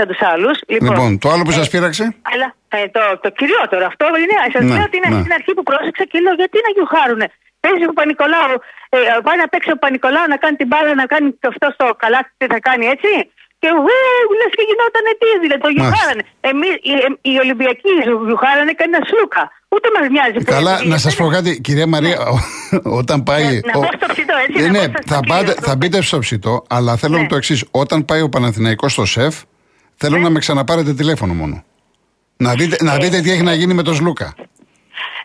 σαν 0.00 0.06
τους 0.10 0.20
άλλους. 0.32 0.56
Λοιπόν, 0.74 1.08
το 1.22 1.28
άλλο 1.32 1.42
που 1.46 1.54
σας 1.58 1.66
ε, 1.68 1.70
πείραξε; 1.72 2.04
Αλλά 2.32 2.48
ε, 2.76 2.78
το, 2.96 3.02
το 3.24 3.28
κυριότερο 3.38 3.84
αυτό 3.92 4.04
είναι. 4.22 4.34
Σας 4.54 4.62
Ναι, 4.64 4.72
λέω 4.76 4.84
ότι 4.88 4.96
είναι 4.98 5.10
ναι. 5.14 5.20
στην 5.22 5.32
αρχή 5.38 5.50
που 5.56 5.64
πρόσεξα 5.70 6.04
και 6.10 6.18
λέω 6.24 6.34
γιατί 6.40 6.56
να 6.66 6.70
γιουχάρουνε; 6.76 7.26
Παίζει 7.64 7.84
ο 7.92 7.94
Πανικολάου, 8.00 8.54
ε, 8.94 8.98
πάει 9.26 9.38
να 9.42 9.46
παίξει 9.52 9.70
ο 9.76 9.78
Πανικολάου 9.84 10.26
να 10.34 10.38
κάνει 10.42 10.56
την 10.60 10.68
μπάλα, 10.70 10.90
να 11.02 11.06
κάνει 11.12 11.26
και 11.40 11.48
αυτό 11.52 11.66
στο 11.76 11.84
καλάθι, 12.02 12.30
τι 12.40 12.46
θα 12.52 12.58
κάνει 12.68 12.84
έτσι; 12.94 13.10
Και 13.62 13.68
ου, 13.84 14.32
λες 14.38 14.52
και 14.58 14.64
γινόταν 14.68 15.04
τι, 15.20 15.28
δηλαδή 15.44 15.60
το 15.66 15.70
γιουχάρανε. 15.76 16.22
Εμείς 16.50 16.74
οι, 16.90 16.92
ε, 17.06 17.08
οι 17.30 17.34
Ολυμπιακοί 17.44 17.90
γιουχάρανε 18.26 18.72
κανένα 18.80 19.00
σλούκα. 19.10 19.44
Ούτε 19.74 19.88
μας 19.96 20.06
μοιάζει 20.14 20.38
που 20.44 20.50
Καλά, 20.56 20.74
είναι. 20.80 20.90
να 20.92 20.98
σας 21.04 21.12
πω 21.18 21.24
κάτι, 21.36 21.50
κυρία 21.66 21.86
Μαρία, 21.94 22.18
όταν 23.00 23.18
πάει. 23.28 23.44
Ναι, 23.44 23.60
να 23.70 23.78
ο- 23.78 23.80
μπω 23.82 23.88
στο 24.00 24.06
ψητό, 24.14 24.34
έτσι, 24.46 24.58
Ε, 24.62 24.66
να 24.66 24.70
ναι, 24.76 24.84
μπω 24.88 24.98
στο 25.02 25.14
θα, 25.14 25.20
κύριο, 25.20 25.34
πάτε, 25.34 25.50
στο- 25.52 25.62
θα 25.68 25.76
μπείτε 25.76 25.98
στο 26.02 26.18
ψητό, 26.18 26.64
αλλά 26.68 26.92
θέλω 26.96 27.18
Ναι. 27.18 27.26
το 27.26 27.36
εξής. 27.36 27.64
Όταν 27.70 28.04
πάει 28.04 28.20
ο 28.22 28.28
Παναθηναϊκός 28.28 28.92
στο 28.92 29.04
σεφ, 29.04 29.34
θέλω 30.02 30.16
Ναι. 30.16 30.22
να 30.22 30.30
με 30.30 30.38
ξαναπάρετε 30.38 30.92
τηλέφωνο 30.94 31.32
μόνο. 31.34 31.64
Να 32.36 32.52
δείτε, 32.54 32.76
να 32.84 32.94
δείτε 32.96 33.20
τι 33.20 33.30
έχει 33.30 33.42
να 33.42 33.54
γίνει 33.54 33.74
με 33.74 33.82
τον 33.82 33.94
Σλούκα. 33.94 34.34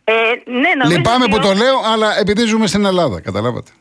Ε, 0.04 0.14
ναι, 0.62 0.70
νομίζω 0.80 0.98
Λυπάμαι 0.98 1.24
ότι 1.24 1.32
που 1.32 1.38
ο- 1.44 1.48
το 1.48 1.54
λέω, 1.54 1.78
αλλά 1.94 2.20
επειδή 2.20 2.46
ζούμε 2.46 2.68
στην 2.68 2.86
Ελλάδα, 2.86 3.22
καταλάβατε. 3.22 3.72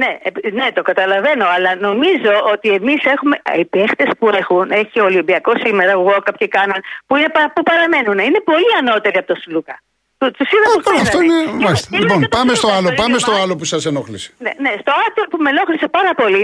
Ναι, 0.00 0.10
ε, 0.22 0.50
ναι, 0.50 0.66
το 0.74 0.82
καταλαβαίνω, 0.82 1.44
αλλά 1.54 1.70
νομίζω 1.88 2.32
ότι 2.52 2.68
εμείς 2.68 3.00
έχουμε. 3.14 3.36
Οι 3.58 3.64
παίχτες 3.64 4.08
που 4.18 4.28
έχουν, 4.28 4.70
έχει 4.70 5.00
ο 5.00 5.04
Ολυμπιακός 5.04 5.54
σήμερα, 5.64 5.90
εγώ 5.90 6.14
κάποιοι 6.28 6.48
κάναν, 6.48 6.80
που, 7.06 7.16
είναι, 7.16 7.28
πα- 7.28 7.52
που 7.54 7.62
παραμένουν, 7.62 8.18
είναι 8.18 8.40
πολύ 8.50 8.70
ανώτεροι 8.80 9.18
από 9.18 9.26
τον 9.26 9.36
Σλούκα. 9.36 9.80
Του 10.18 10.26
είδα 10.54 10.68
Α, 10.70 10.74
που 10.76 10.82
τώρα, 10.82 11.00
αυτό 11.00 11.18
παίζανε. 11.18 11.40
είναι. 11.40 11.50
Είδα- 11.50 11.64
μάλιστα. 11.64 11.88
είδα 11.90 11.98
Λοιπόν, 12.02 12.20
και 12.20 12.28
τον 12.28 12.38
πάμε 12.40 12.52
στο 12.54 12.66
Σλούκα 12.66 12.76
άλλο, 12.78 12.86
στο 12.88 12.96
πάμε 13.00 13.08
ίδιο 13.12 13.18
στο 13.24 13.30
μάτς. 13.30 13.42
άλλο 13.42 13.54
που 13.58 13.64
σας 13.72 13.82
ενόχλησε. 13.90 14.28
Ναι, 14.44 14.52
ναι, 14.64 14.72
στο 14.82 14.90
άλλο 15.04 15.20
που 15.30 15.36
με 15.44 15.50
ενόχλησε 15.54 15.86
πάρα 15.98 16.12
πολύ 16.20 16.42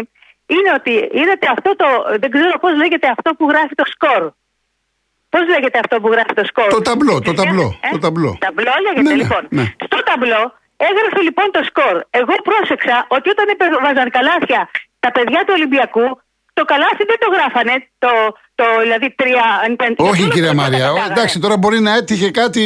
είναι 0.54 0.70
ότι 0.78 0.92
είδατε 1.20 1.46
αυτό 1.56 1.70
το. 1.80 1.86
Δεν 2.22 2.30
ξέρω 2.34 2.56
πώς 2.64 2.72
λέγεται 2.82 3.06
αυτό 3.16 3.28
που 3.38 3.44
γράφει 3.50 3.74
το 3.80 3.86
σκορ. 3.94 4.22
Πώς 5.32 5.42
λέγεται 5.52 5.78
αυτό 5.84 5.94
που 6.00 6.08
γράφει 6.14 6.34
το 6.40 6.44
σκορ; 6.50 6.68
Το 6.78 6.82
ταμπλό, 6.88 7.14
το 7.26 7.30
Ε, 7.34 7.38
ταμπλό, 7.40 7.66
ε, 7.86 7.88
το 7.94 7.98
ταμπλό. 8.04 8.30
Ταμπλό 8.46 8.72
λέγεται 8.84 9.02
Ναι, 9.08 9.14
ναι, 9.16 9.20
λοιπόν. 9.22 9.42
ναι. 9.58 9.64
Στο 9.88 9.98
ταμπλό 10.08 10.42
έγραφε 10.90 11.20
λοιπόν 11.28 11.46
το 11.56 11.60
σκορ. 11.70 11.94
Εγώ 12.20 12.34
πρόσεξα 12.48 12.96
ότι 13.16 13.26
όταν 13.34 13.46
βάζαν 13.84 14.08
καλάθια 14.16 14.60
τα 15.04 15.10
παιδιά 15.16 15.40
του 15.46 15.52
Ολυμπιακού, 15.58 16.06
το 16.58 16.62
καλάθι 16.64 17.02
δεν 17.10 17.18
το 17.22 17.28
γράφανε. 17.36 17.74
Το, 18.04 18.10
το 18.54 18.64
δηλαδή 18.82 19.08
τρία. 19.20 19.44
αν 19.64 19.72
ήταν- 19.72 19.94
Όχι, 20.10 20.22
όλο 20.22 20.30
κυρία 20.34 20.48
το 20.54 20.60
Μαρία. 20.62 20.78
κατάγανε. 20.86 21.12
Εντάξει, 21.12 21.36
τώρα 21.44 21.56
μπορεί 21.56 21.78
να 21.88 21.92
έτυχε 22.00 22.30
κάτι. 22.30 22.62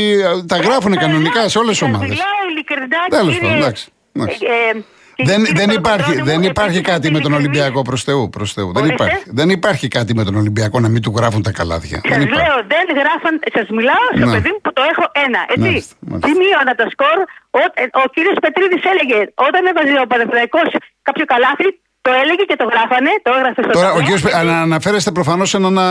Τα 0.47 0.57
γράφουν 0.57 0.95
κανονικά 1.05 1.49
σε 1.49 1.59
όλες 1.59 1.71
τις 1.71 1.79
Σας 1.79 1.89
ομάδες. 1.89 2.09
Μιλάω 2.09 2.39
ειλικρινά, 2.51 3.01
Τέλος 3.09 3.25
κύριε- 3.35 3.41
πάντων, 3.43 3.57
εντάξει, 3.59 3.85
εντάξει. 4.13 4.39
Ε, 4.47 4.79
ε, 4.79 4.83
Δεν, 5.25 5.45
κύριε 5.45 5.67
δεν 5.67 5.71
υπάρχει, 5.79 6.03
Παπαδρόνη 6.13 6.31
δεν 6.31 6.39
μου, 6.41 6.49
υπάρχει 6.53 6.79
επειδή 6.81 6.91
κάτι 6.93 7.07
με 7.11 7.19
τον 7.21 7.33
ειλικρινής, 7.33 7.49
Ολυμπιακό 7.61 7.81
προς 7.89 8.01
Θεού. 8.09 8.23
Προς 8.37 8.49
Θεού. 8.57 8.69
Δεν, 8.73 8.83
Ορίστε. 8.83 8.95
υπάρχει, 9.05 9.23
δεν 9.39 9.49
υπάρχει 9.59 9.87
κάτι 9.97 10.13
με 10.19 10.23
τον 10.29 10.35
Ολυμπιακό 10.43 10.77
να 10.85 10.89
μην 10.95 11.01
του 11.05 11.13
γράφουν 11.17 11.43
τα 11.49 11.53
καλάθια. 11.59 11.99
Σας 12.03 12.11
Δεν 12.13 12.21
υπάρχει. 12.27 12.47
λέω, 12.47 12.57
δεν 12.75 12.85
γράφαν. 13.01 13.35
Σας 13.57 13.67
μιλάω 13.79 14.05
στο 14.17 14.27
Ναι. 14.27 14.33
παιδί 14.35 14.51
μου 14.55 14.61
που 14.65 14.73
το 14.79 14.83
έχω 14.93 15.05
ένα. 15.27 15.41
Έτσι. 15.53 15.61
Μάλιστα, 15.67 15.95
μάλιστα. 16.09 16.27
Σημείωνα 16.29 16.73
το 16.81 16.87
σκορ. 16.95 17.19
Ο, 17.61 17.61
ε, 17.83 17.85
ο 18.03 18.05
κύριος 18.15 18.37
Πετρίδης 18.45 18.83
έλεγε, 18.93 19.19
όταν 19.49 19.63
έβαζε 19.71 19.95
ο 20.05 20.07
Παναθηναϊκός 20.13 20.69
κάποιο 21.09 21.25
καλάθι, 21.33 21.69
το 22.07 22.11
έλεγε 22.23 22.45
και 22.51 22.57
το 22.63 22.67
γράφανε. 22.73 23.11
Το 23.27 23.31
έγραφε 23.37 23.61
στο 23.65 23.73
Τώρα, 23.79 23.89
ο 23.89 23.91
ταμπλό. 23.91 24.05
κύριος, 24.07 24.23
Πε- 24.27 24.37
ανα- 24.41 24.61
αναφέρεστε 24.69 25.11
προφανώς 25.19 25.49
σε 25.53 25.57
έναν 25.61 25.77
α, 25.79 25.87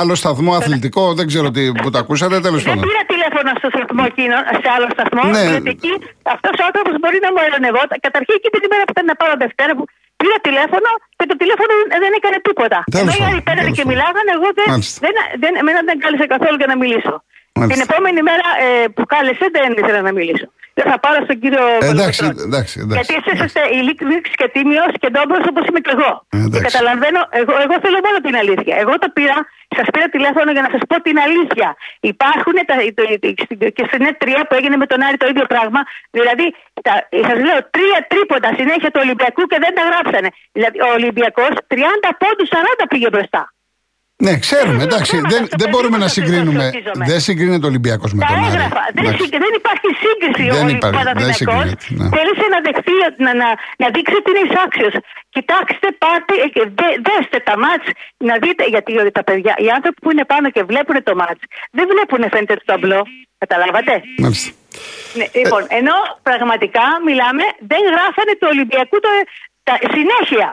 άλλο 0.00 0.14
σταθμό 0.22 0.52
αθλητικό. 0.60 1.02
Δεν 1.18 1.26
ξέρω 1.30 1.46
τι, 1.54 1.62
που 1.82 1.88
το 1.92 1.98
ακούσατε, 2.02 2.34
τέλος 2.46 2.60
Δεν 2.62 2.68
πάντων. 2.68 2.82
πήρα 2.88 3.02
τηλέφωνο 3.12 3.48
στο 3.60 3.68
σταθμό 3.76 4.02
εκείνο, 4.12 4.36
σε 4.62 4.68
άλλο 4.76 4.86
σταθμό. 4.96 5.22
Ναι. 5.36 5.44
Γιατί 5.54 5.70
εκεί 5.76 5.92
αυτός 6.34 6.54
ο 6.62 6.64
άνθρωπος 6.68 6.94
μπορεί 7.02 7.18
να 7.26 7.30
μου 7.32 7.40
ειρωνευόταν. 7.46 7.96
Καταρχήν 8.06 8.34
εκεί 8.38 8.48
την 8.54 8.62
ημέρα 8.68 8.82
που 8.86 8.92
ήταν 8.96 9.06
να 9.12 9.16
πάρω 9.20 9.34
Δευτέρα 9.44 9.72
που 9.78 9.84
πήρα 10.20 10.36
τηλέφωνο 10.48 10.88
και 11.18 11.26
το 11.30 11.34
τηλέφωνο 11.42 11.72
δεν 12.04 12.12
έκανε 12.18 12.36
τίποτα. 12.48 12.78
Τέλος 12.96 13.02
Ενώ 13.04 13.12
οι 13.14 13.18
πάντων, 13.18 13.28
άλλοι 13.30 13.40
πέρανε 13.48 13.62
τέλος 13.66 13.76
και 13.78 13.84
πάντων. 13.84 13.92
μιλάγανε, 13.92 14.30
εγώ 14.38 14.48
δεν, 14.58 14.66
Μάλιστα. 14.72 14.98
δεν, 15.04 15.14
δεν, 15.42 15.52
εμένα 15.62 15.80
δεν 15.88 15.96
κάλεσε 16.04 16.24
καθόλου 16.34 16.56
για 16.62 16.68
να 16.72 16.76
μιλήσω. 16.82 17.14
Μάλιστα. 17.58 17.74
Την 17.74 17.80
επόμενη 17.88 18.20
μέρα 18.30 18.46
ε, 18.64 18.68
που 18.94 19.02
κάλεσε 19.14 19.46
δεν 19.56 19.68
ήθελα 19.80 20.00
να 20.08 20.12
μιλήσω. 20.18 20.46
Δεν 20.78 20.86
θα 20.90 20.96
πάρω 21.04 21.18
στον 21.26 21.36
κύριο 21.42 21.64
Ε, 21.86 21.88
εντάξει, 21.92 22.18
Κολοκοτρώνη. 22.20 22.40
εντάξει, 22.48 22.74
εντάξει. 22.84 22.98
Γιατί 22.98 23.12
εσείς 23.20 23.36
είστε 23.46 23.62
ειλικρινή 23.76 24.16
και 24.40 24.46
τίμιος 24.54 24.90
και 25.02 25.08
ντόμπρο 25.12 25.38
όπως 25.52 25.64
είμαι 25.68 25.80
και 25.86 25.92
εγώ. 25.96 26.10
Ε, 26.34 26.36
εντάξει. 26.46 26.52
και 26.54 26.60
καταλαβαίνω, 26.68 27.20
εγώ, 27.40 27.52
εγώ 27.64 27.74
θέλω 27.84 27.98
μόνο 28.06 28.18
την 28.26 28.34
αλήθεια. 28.42 28.74
Εγώ 28.84 28.94
το 29.02 29.08
πήρα, 29.16 29.36
σας 29.76 29.86
πήρα 29.92 30.06
τηλέφωνο 30.16 30.48
για 30.56 30.62
να 30.66 30.70
σας 30.74 30.82
πω 30.90 30.96
την 31.08 31.16
αλήθεια. 31.26 31.68
Υπάρχουν 32.12 32.54
τα, 32.70 32.74
το, 32.98 33.02
το- 33.60 33.70
και 33.76 33.84
στην 33.90 34.00
E3 34.10 34.24
που 34.48 34.54
έγινε 34.58 34.76
με 34.82 34.86
τον 34.90 34.98
Άρη 35.06 35.16
το 35.22 35.26
ίδιο 35.32 35.44
πράγμα. 35.52 35.80
Δηλαδή, 36.16 36.46
σας 37.28 37.38
λέω, 37.46 37.58
τρία 37.76 37.98
τρίποτα 38.12 38.48
συνέχεια 38.58 38.90
του 38.92 39.00
Ολυμπιακού 39.04 39.42
και 39.50 39.58
δεν 39.64 39.72
τα 39.78 39.82
γράψανε. 39.88 40.28
Δηλαδή, 40.56 40.76
ο 40.86 40.88
Ολυμπιακός 40.98 41.52
30 41.72 42.10
πόντους 42.22 42.48
40 42.54 42.84
πήγε 42.92 43.08
μπροστά. 43.14 43.42
Ναι, 44.24 44.32
ξέρουμε, 44.46 44.80
Ε, 44.84 44.86
εντάξει. 44.88 45.10
θέματα 45.16 45.28
Δεν, 45.34 45.42
στο 45.46 45.50
δεν 45.50 45.58
παιδί 45.58 45.70
μπορούμε 45.72 45.96
μου 45.96 46.02
να 46.04 46.08
το 46.10 46.16
συγκρίνουμε. 46.18 46.64
συζητήσουμε. 46.70 47.04
Δεν 47.10 47.20
συγκρίνεται 47.26 47.64
ο 47.66 47.70
Ολυμπιακός 47.72 48.10
με 48.16 48.20
Τα 48.24 48.26
τον 48.30 48.36
Άρη. 48.36 48.46
έγραφα. 48.50 48.82
Δεν, 48.96 49.02
Εντάξει. 49.04 49.22
συ- 49.22 49.34
δεν 49.44 49.52
υπάρχει 49.60 49.88
σύγκριση. 50.04 50.44
Δεν 50.56 50.66
ο 50.66 50.70
υπάρχει, 50.76 50.96
δεν 50.96 51.04
Παναθηναϊκός 51.04 51.36
συγκρίνεται, 51.40 51.84
ναι. 51.98 52.06
Θέλησε 52.16 52.46
να 52.54 52.58
δεχτεί, 52.66 52.96
να, 53.24 53.30
να, 53.42 53.48
να 53.82 53.86
δείξει 53.94 54.14
ότι 54.20 54.28
είναι 54.32 54.42
εισάξιος. 54.48 54.94
Κοιτάξτε, 55.36 55.86
πάτε, 56.02 56.32
ε, 56.44 56.46
και 56.54 56.62
δε, 56.78 56.88
δέστε 57.08 57.38
τα 57.48 57.54
μάτς, 57.64 57.86
να 58.28 58.34
δείτε, 58.44 58.62
γιατί 58.74 58.90
τα 59.18 59.22
παιδιά, 59.28 59.54
οι 59.64 59.68
άνθρωποι 59.76 59.98
που 60.02 60.10
είναι 60.12 60.24
πάνω 60.32 60.46
και 60.54 60.62
βλέπουν 60.70 60.96
το 61.08 61.14
μάτς, 61.20 61.42
δεν 61.76 61.84
βλέπουν 61.92 62.20
φαίνεται 62.32 62.54
το 62.60 62.64
ταμπλό. 62.70 63.00
Καταλάβατε; 63.42 63.94
Μάλιστα. 64.24 64.50
Ναι, 65.18 65.26
λοιπόν, 65.40 65.62
ενώ 65.80 65.96
πραγματικά 66.28 66.84
μιλάμε, 67.08 67.44
δεν 67.72 67.82
γράφανε 67.94 68.32
του 68.40 68.48
Ολυμπιακού 68.54 68.96
το, 69.04 69.10
τα, 69.66 69.74
συνέχεια. 69.96 70.48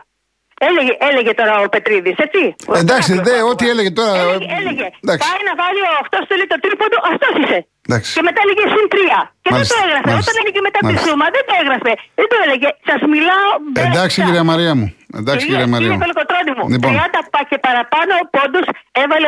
Έλεγε, 0.67 0.93
έλεγε 1.09 1.31
τώρα 1.39 1.53
ο 1.65 1.67
Πετρίδης, 1.73 2.17
έτσι. 2.25 2.41
Εντάξει, 2.83 3.11
Ο- 3.19 3.23
δε, 3.27 3.35
ο- 3.41 3.49
ό,τι 3.51 3.65
έλεγε 3.73 3.91
τώρα. 3.99 4.13
Έλεγε, 4.23 4.47
έλεγε 4.59 4.85
Εντάξει. 5.03 5.21
πάει 5.25 5.41
να 5.49 5.53
βάλει 5.61 5.81
ο 5.89 5.93
αυτό 6.03 6.17
το 6.29 6.33
λέει 6.39 6.49
το 6.53 6.57
τρίποντο, 6.63 6.97
αυτός 7.11 7.33
είσαι. 7.41 7.59
Εντάξει. 7.87 8.09
Και 8.17 8.23
μετά 8.27 8.39
έλεγε 8.45 8.63
συν 8.75 8.85
τρία. 8.93 9.19
Και 9.43 9.49
Μάλιστα, 9.53 9.73
δεν 9.73 9.79
το 9.81 9.85
έγραφε. 9.87 10.07
μάλιστα, 10.11 10.29
Όταν 10.31 10.35
έλεγε 10.41 10.59
μετά 10.67 10.79
τη 10.81 10.85
μάλιστα. 10.87 11.05
σούμα, 11.07 11.25
δεν 11.35 11.43
το 11.49 11.53
έγραφε. 11.61 11.93
Δεν 12.19 12.27
το 12.31 12.37
έλεγε. 12.45 12.69
Σας 12.89 13.01
μιλάω. 13.13 13.49
Εντάξει, 13.91 14.17
μπροστά. 14.17 14.23
κυρία 14.27 14.43
Μαρία 14.51 14.73
μου. 14.79 14.87
Εντάξει, 15.19 15.41
Κύριε- 15.41 15.51
κυρία 15.51 15.67
Μαρία 15.73 15.85
Κύριε 15.87 15.97
μου. 15.99 16.03
Κολοκοτρώνη 16.05 16.51
μου, 16.57 16.63
Λοιπόν. 16.73 16.91
30 16.95 17.19
πα- 17.33 17.45
και 17.51 17.57
παραπάνω 17.67 18.13
πόντους 18.35 18.65
έβαλε, 19.01 19.27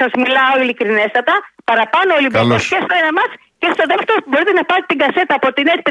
σας 0.00 0.10
μιλάω 0.22 0.52
ειλικρινέστατα, 0.62 1.34
παραπάνω 1.70 2.08
ο 2.14 2.16
Ολυμπιακός 2.20 2.48
Καλώς. 2.50 2.64
και 2.72 2.78
στο 2.86 2.94
ένα 3.02 3.10
μας 3.18 3.30
και 3.62 3.68
στο 3.76 3.84
δεύτερο 3.92 4.18
μπορείτε 4.30 4.52
να 4.58 4.64
πάρετε 4.68 4.88
την 4.92 4.98
κασέτα 5.04 5.32
από 5.40 5.48
την 5.56 5.64
E3 5.74 5.90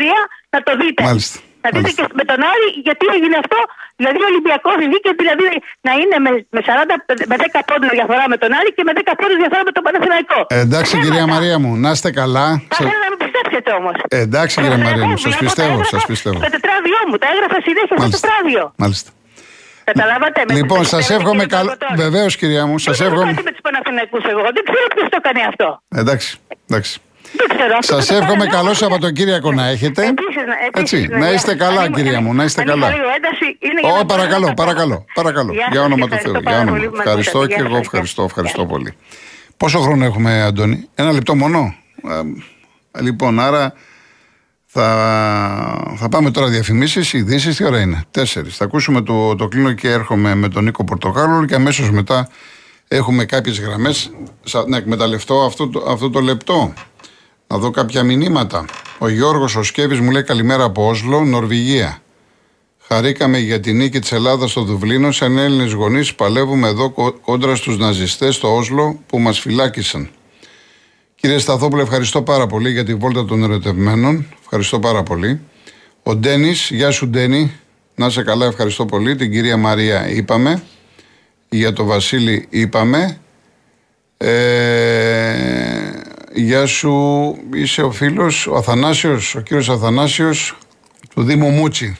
να 0.53 0.59
το 0.67 0.71
δείτε. 0.81 1.01
Μάλιστα, 1.09 1.37
Να 1.63 1.69
δείτε 1.73 1.81
μάλιστα. 1.81 2.01
και 2.07 2.13
με 2.19 2.23
τον 2.31 2.39
Άρη 2.51 2.67
γιατί 2.87 3.05
έγινε 3.15 3.35
αυτό. 3.43 3.59
Δηλαδή 3.99 4.19
ο 4.25 4.27
Ολυμπιακός 4.31 4.75
βγήκε 4.89 5.09
δηλαδή 5.21 5.47
να 5.87 5.91
είναι 6.01 6.15
με, 6.25 6.31
με, 6.55 6.61
40, 6.69 6.71
με 7.31 7.35
10 7.43 7.59
πόντους 7.69 7.89
διαφορά 7.97 8.23
με 8.33 8.37
τον 8.43 8.49
Άρη 8.59 8.69
και 8.77 8.83
με 8.87 8.91
10 8.99 9.01
πόντους 9.19 9.37
διαφορά 9.43 9.61
με 9.67 9.71
τον 9.75 9.83
Παναθηναϊκό. 9.87 10.39
Ε, 10.55 10.57
εντάξει, 10.67 10.91
Θέματα. 10.91 11.05
κυρία 11.07 11.25
Μαρία 11.33 11.55
μου, 11.63 11.71
να 11.85 11.89
είστε 11.95 12.09
καλά. 12.21 12.45
Θα 12.69 12.75
Σα- 12.77 12.83
ήθελα 12.83 12.99
να 13.05 13.09
με 13.13 13.17
πιστέψετε 13.23 13.69
όμως. 13.79 13.95
Ε, 14.15 14.17
εντάξει, 14.27 14.53
κυρία 14.61 14.77
Εγώ 14.77 14.85
Μαρία 14.87 15.05
μου, 15.09 15.15
βλέπω, 15.21 15.25
σας 15.27 15.35
τα 15.39 15.43
πιστεύω, 15.45 15.73
έγραφα 15.75 15.93
σας 15.95 16.03
πιστεύω. 16.13 16.37
Στο 16.43 16.49
τετράδιό 16.55 16.99
μου, 17.07 17.15
τα 17.23 17.27
έγραφα 17.33 17.57
συνέχεια 17.67 17.95
στο 17.99 18.01
Μάλιστα. 18.03 18.19
τετράδιο. 18.21 18.63
Μάλιστα. 18.83 19.09
Καταλάβατε. 19.89 20.39
με 20.47 20.53
Λοιπόν, 20.59 20.79
τις 20.79 20.87
σας 20.87 20.97
πιστεύετε, 20.99 21.23
εύχομαι 21.23 21.43
κύριε 21.43 21.57
καλό. 21.57 21.69
Κολοκοτρώνη. 21.71 22.01
Βεβαίως, 22.05 22.31
κυρία 22.41 22.63
μου, 22.69 22.75
σας 22.85 22.97
Δεν 22.97 23.05
έχω 23.07 23.15
εύχομαι. 23.15 23.31
κάτι 23.33 23.43
με 23.47 23.51
τους 23.55 23.61
Παναθηναϊκούς 23.67 24.23
εγώ. 24.33 24.41
Δεν 24.57 24.63
ξέρω 24.69 24.85
ποιος 24.95 25.07
το 25.13 25.17
έκανε 25.21 25.41
αυτό. 25.51 25.67
Εντάξει, 26.01 26.29
εντάξει. 26.69 26.93
Δεν 27.37 27.47
ξέρω. 27.57 27.75
αυτό 27.79 28.01
Σα 28.01 28.07
το 28.07 28.13
εύχομαι 28.13 28.37
παραλάβω. 28.37 28.57
καλό 28.57 28.73
Σαββατοκύριακο 28.73 29.51
να 29.51 29.67
έχετε. 29.67 30.01
Επίσης, 30.01 30.35
να- 30.35 30.65
επίσης, 30.67 30.99
Έτσι, 30.99 31.07
ναι, 31.11 31.17
να 31.17 31.25
για- 31.25 31.33
είστε 31.33 31.55
καλά, 31.55 31.81
αν 31.81 31.85
είμαι- 31.87 31.95
κυρία 32.01 32.21
μου, 32.21 32.33
να 32.33 32.43
είστε 32.43 32.61
αν 32.61 32.67
καλά. 32.67 32.87
είχα 32.87 32.95
λίγο 32.95 33.07
ένταση, 33.15 33.45
είναι 33.59 33.79
για 33.81 33.89
Ω, 33.89 33.95
να 33.97 34.03
μπορώ 34.03 34.05
παρακαλώ, 34.05 34.41
να 34.47 34.53
τα 34.53 34.63
παρακαλώ, 34.63 34.95
πω. 34.97 35.05
παρακαλώ. 35.13 35.51
Γεια 35.53 35.67
Για 35.71 35.79
σας, 35.81 35.85
όνομα 35.85 36.05
και 36.07 36.15
του 36.15 36.21
Θεού. 36.21 36.35
ευχαριστώ 36.35 36.39
Για 36.39 36.49
πάρα 36.51 36.57
όνομα. 36.61 36.71
πολύ 36.77 36.87
που 36.89 36.95
με 36.95 37.03
Ευχαριστώ 37.03 37.37
ακούσατε. 37.37 37.53
και 37.55 37.59
Γεια 37.61 37.65
εγώ 37.69 37.75
σας, 37.77 37.85
ευχαριστώ, 37.85 38.21
γεια. 38.21 38.29
ευχαριστώ 38.29 38.61
Γεια. 38.61 38.69
πολύ. 38.69 38.93
Πόσο 39.57 39.79
χρόνο 39.79 40.05
έχουμε, 40.05 40.41
Αντώνη, 40.41 40.87
ένα 40.95 41.11
λεπτό 41.11 41.35
μόνο. 41.35 41.75
Ε, 42.95 43.01
Λοιπόν, 43.01 43.39
άρα 43.39 43.73
θα, 44.65 44.85
θα 45.97 46.09
πάμε 46.09 46.31
τώρα 46.31 46.47
διαφημίσεις, 46.47 47.13
ειδήσεις. 47.13 47.55
Τι 47.57 47.63
ώρα 47.65 47.79
είναι, 47.79 48.03
τέσσερις. 48.11 48.55
Θα 48.57 48.63
ακούσουμε 48.65 49.01
το, 49.01 49.35
το 49.35 49.47
κλείνω 49.47 49.71
και 49.73 49.89
έρχομαι 49.89 50.35
με 50.35 50.47
τον 50.49 50.63
Νίκο 50.63 50.83
Πορτοκάλο 50.83 51.45
και 51.45 51.55
αμέσως 51.55 51.91
μετά 51.91 52.29
έχουμε 52.87 53.25
κάποιες 53.25 53.59
γραμμές. 53.59 54.11
Να 54.67 54.77
εκμεταλλευτώ 54.77 55.41
αυτό 55.45 55.67
το, 55.69 55.85
αυτό 55.89 56.09
το 56.09 56.19
λεπτό. 56.19 56.73
Να 57.53 57.59
δω 57.59 57.71
κάποια 57.71 58.03
μηνύματα. 58.03 58.65
Ο 58.97 59.07
Γιώργος 59.07 59.55
ο 59.55 59.63
Σκέβης 59.63 59.99
μου 59.99 60.11
λέει 60.11 60.23
καλημέρα 60.23 60.63
από 60.63 60.87
Όσλο, 60.87 61.23
Νορβηγία. 61.23 62.01
Χαρήκαμε 62.87 63.37
για 63.37 63.59
τη 63.59 63.73
νίκη 63.73 63.99
της 63.99 64.11
Ελλάδας 64.11 64.51
στο 64.51 64.61
Δουβλίνο. 64.61 65.11
Σαν 65.11 65.37
Έλληνες 65.37 65.71
γονείς, 65.71 66.15
παλεύουμε 66.15 66.67
εδώ 66.67 66.89
κο- 66.89 67.11
κόντρα 67.11 67.55
στους 67.55 67.77
ναζιστές 67.77 68.35
στο 68.35 68.55
Όσλο 68.55 68.99
που 69.07 69.19
μας 69.19 69.39
φυλάκισαν. 69.39 70.09
Κύριε 71.15 71.37
Σταθόπουλε, 71.37 71.81
ευχαριστώ 71.81 72.21
πάρα 72.21 72.47
πολύ 72.47 72.71
για 72.71 72.83
τη 72.83 72.95
βόλτα 72.95 73.25
των 73.25 73.43
ερωτευμένων. 73.43 74.25
Ευχαριστώ 74.41 74.79
πάρα 74.79 75.03
πολύ. 75.03 75.39
Ο 76.03 76.15
Ντένις, 76.15 76.69
γεια 76.71 76.91
σου 76.91 77.07
Ντένι. 77.07 77.51
Να 77.95 78.05
είσαι 78.05 78.23
καλά, 78.23 78.45
ευχαριστώ 78.45 78.85
πολύ. 78.85 79.15
Την 79.15 79.31
κυρία 79.31 79.57
Μαρία 79.57 80.09
είπαμε. 80.09 80.63
Για 81.49 81.73
το 81.73 81.83
Βασίλη 81.83 82.47
είπαμε. 82.49 83.17
Ε, 84.17 85.82
γεια 86.33 86.65
σου, 86.65 87.35
είσαι 87.53 87.81
ο 87.81 87.91
φίλος, 87.91 88.47
ο 88.47 88.55
Αθανάσιος, 88.55 89.35
ο 89.35 89.39
κύριος 89.39 89.69
Αθανάσιος 89.69 90.57
του 91.13 91.23
Δήμου 91.23 91.49
Μούτσι. 91.49 91.97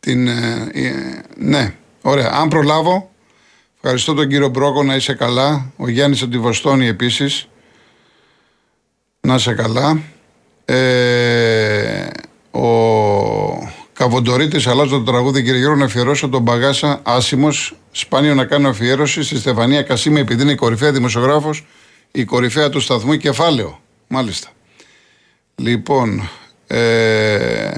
Την, 0.00 0.28
ε, 0.28 0.70
ε, 0.72 0.92
ναι, 1.36 1.74
ωραία. 2.02 2.30
Αν 2.34 2.48
προλάβω, 2.48 3.10
ευχαριστώ 3.76 4.14
τον 4.14 4.28
κύριο 4.28 4.48
Μπρόκο 4.48 4.82
να 4.82 4.94
είσαι 4.94 5.14
καλά. 5.14 5.72
Ο 5.76 5.88
Γιάννης 5.88 6.22
από 6.22 6.30
τη 6.30 6.38
Βοστόνη 6.38 6.86
επίσης. 6.86 7.48
Να 9.20 9.34
είσαι 9.34 9.54
καλά. 9.54 10.00
Ε, 10.64 12.06
ο 12.50 12.68
Καβοντορίτης 13.92 14.66
αλλάζω 14.66 14.98
το 14.98 15.12
τραγούδι 15.12 15.42
κύριε 15.42 15.58
Γιώργο 15.58 15.78
να 15.78 15.84
αφιερώσω 15.84 16.28
τον 16.28 16.42
Μπαγάσα 16.42 17.00
άσημος 17.02 17.76
σπάνιο 17.92 18.34
να 18.34 18.44
κάνω 18.44 18.68
αφιέρωση 18.68 19.22
στη 19.22 19.36
Στεφανία 19.36 19.82
Κασίμη 19.82 20.20
επειδή 20.20 20.42
είναι 20.42 20.52
η 20.52 20.54
κορυφαία 20.54 20.92
δημοσιογράφος 20.92 21.64
η 22.12 22.24
κορυφαία 22.24 22.68
του 22.68 22.80
σταθμού 22.80 23.16
κεφάλαιο 23.16 23.80
μάλιστα 24.08 24.48
λοιπόν 25.54 26.28
ε, 26.66 27.70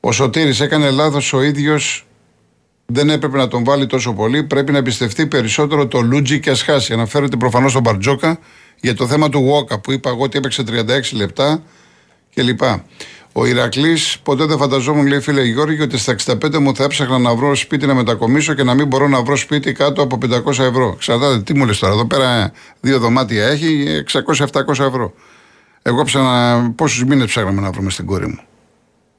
ο 0.00 0.12
Σωτήρης 0.12 0.60
έκανε 0.60 0.90
λάθος 0.90 1.32
ο 1.32 1.42
ίδιος 1.42 2.06
δεν 2.86 3.10
έπρεπε 3.10 3.36
να 3.36 3.48
τον 3.48 3.64
βάλει 3.64 3.86
τόσο 3.86 4.12
πολύ. 4.12 4.44
Πρέπει 4.44 4.72
να 4.72 4.78
εμπιστευτεί 4.78 5.26
περισσότερο 5.26 5.86
το 5.86 6.00
Λούτζι 6.00 6.40
και 6.40 6.50
Ασχάση. 6.50 6.92
Αναφέρεται 6.92 7.36
προφανώς 7.36 7.70
στον 7.70 7.82
Μπαρτζόκα 7.82 8.38
για 8.80 8.94
το 8.94 9.06
θέμα 9.06 9.28
του 9.28 9.42
Βόκα 9.42 9.80
που 9.80 9.92
είπα 9.92 10.10
εγώ 10.10 10.22
ότι 10.22 10.38
έπαιξε 10.38 10.64
36 10.66 10.72
λεπτά 11.12 11.62
κλπ. 12.34 12.60
Ο 13.36 13.46
Ηρακλής, 13.46 14.18
ποτέ 14.22 14.44
δεν 14.44 14.58
φανταζόμουν, 14.58 15.06
λέει 15.06 15.20
φίλε 15.20 15.42
Γιώργη, 15.42 15.82
ότι 15.82 15.98
στα 15.98 16.16
65 16.24 16.58
μου 16.58 16.74
θα 16.74 16.84
έψαχνα 16.84 17.18
να 17.18 17.34
βρω 17.34 17.54
σπίτι 17.54 17.86
να 17.86 17.94
μετακομίσω 17.94 18.54
και 18.54 18.62
να 18.62 18.74
μην 18.74 18.86
μπορώ 18.86 19.08
να 19.08 19.22
βρω 19.22 19.36
σπίτι 19.36 19.72
κάτω 19.72 20.02
από 20.02 20.18
500 20.46 20.58
ευρώ. 20.58 20.96
Ξαρτάται, 20.98 21.42
τι 21.42 21.54
μου 21.54 21.66
λες 21.66 21.78
τώρα, 21.78 21.92
εδώ 21.92 22.06
πέρα 22.06 22.52
δύο 22.80 22.98
δωμάτια 22.98 23.46
έχει 23.46 23.86
600-700 24.36 24.68
ευρώ. 24.68 25.14
Εγώ 25.82 26.02
ψάνα, 26.04 26.70
πόσους 26.76 27.04
μήνες 27.04 27.26
ψάχναμε 27.26 27.60
να 27.60 27.70
βρούμε 27.70 27.90
στην 27.90 28.06
κόρη 28.06 28.26
μου 28.26 28.40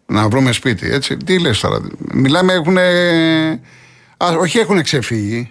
να 0.06 0.30
βρούμε 0.30 0.52
σπίτι, 0.52 0.92
έτσι. 0.92 1.18
Τι 1.18 1.40
λες 1.40 1.60
τώρα. 1.60 1.82
Μιλάμε, 1.98 2.54
έχουν. 2.54 2.78
Α, 2.78 4.38
όχι 4.40 4.58
έχουν 4.58 4.82
ξεφύγει. 4.82 5.50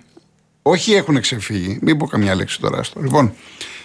Όχι 0.62 0.92
έχουν 0.92 1.20
ξεφύγει. 1.20 1.78
Μην 1.82 1.96
πω 1.96 2.06
καμιά 2.06 2.34
λέξη 2.34 2.60
τώρα. 2.60 2.82
Στο. 2.82 3.00
Λοιπόν, 3.00 3.32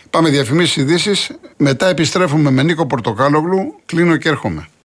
πάμε 0.10 0.30
διαφημίσεις 0.30 0.76
ειδήσεις. 0.76 1.32
Μετά 1.58 1.88
επιστρέφουμε 1.88 2.52
με 2.52 2.63
Νίκο 2.63 2.86
Πορτοκάλογλου. 2.86 3.80
Κλείνω 3.86 4.17
και 4.17 4.30
έρχομαι. 4.30 4.69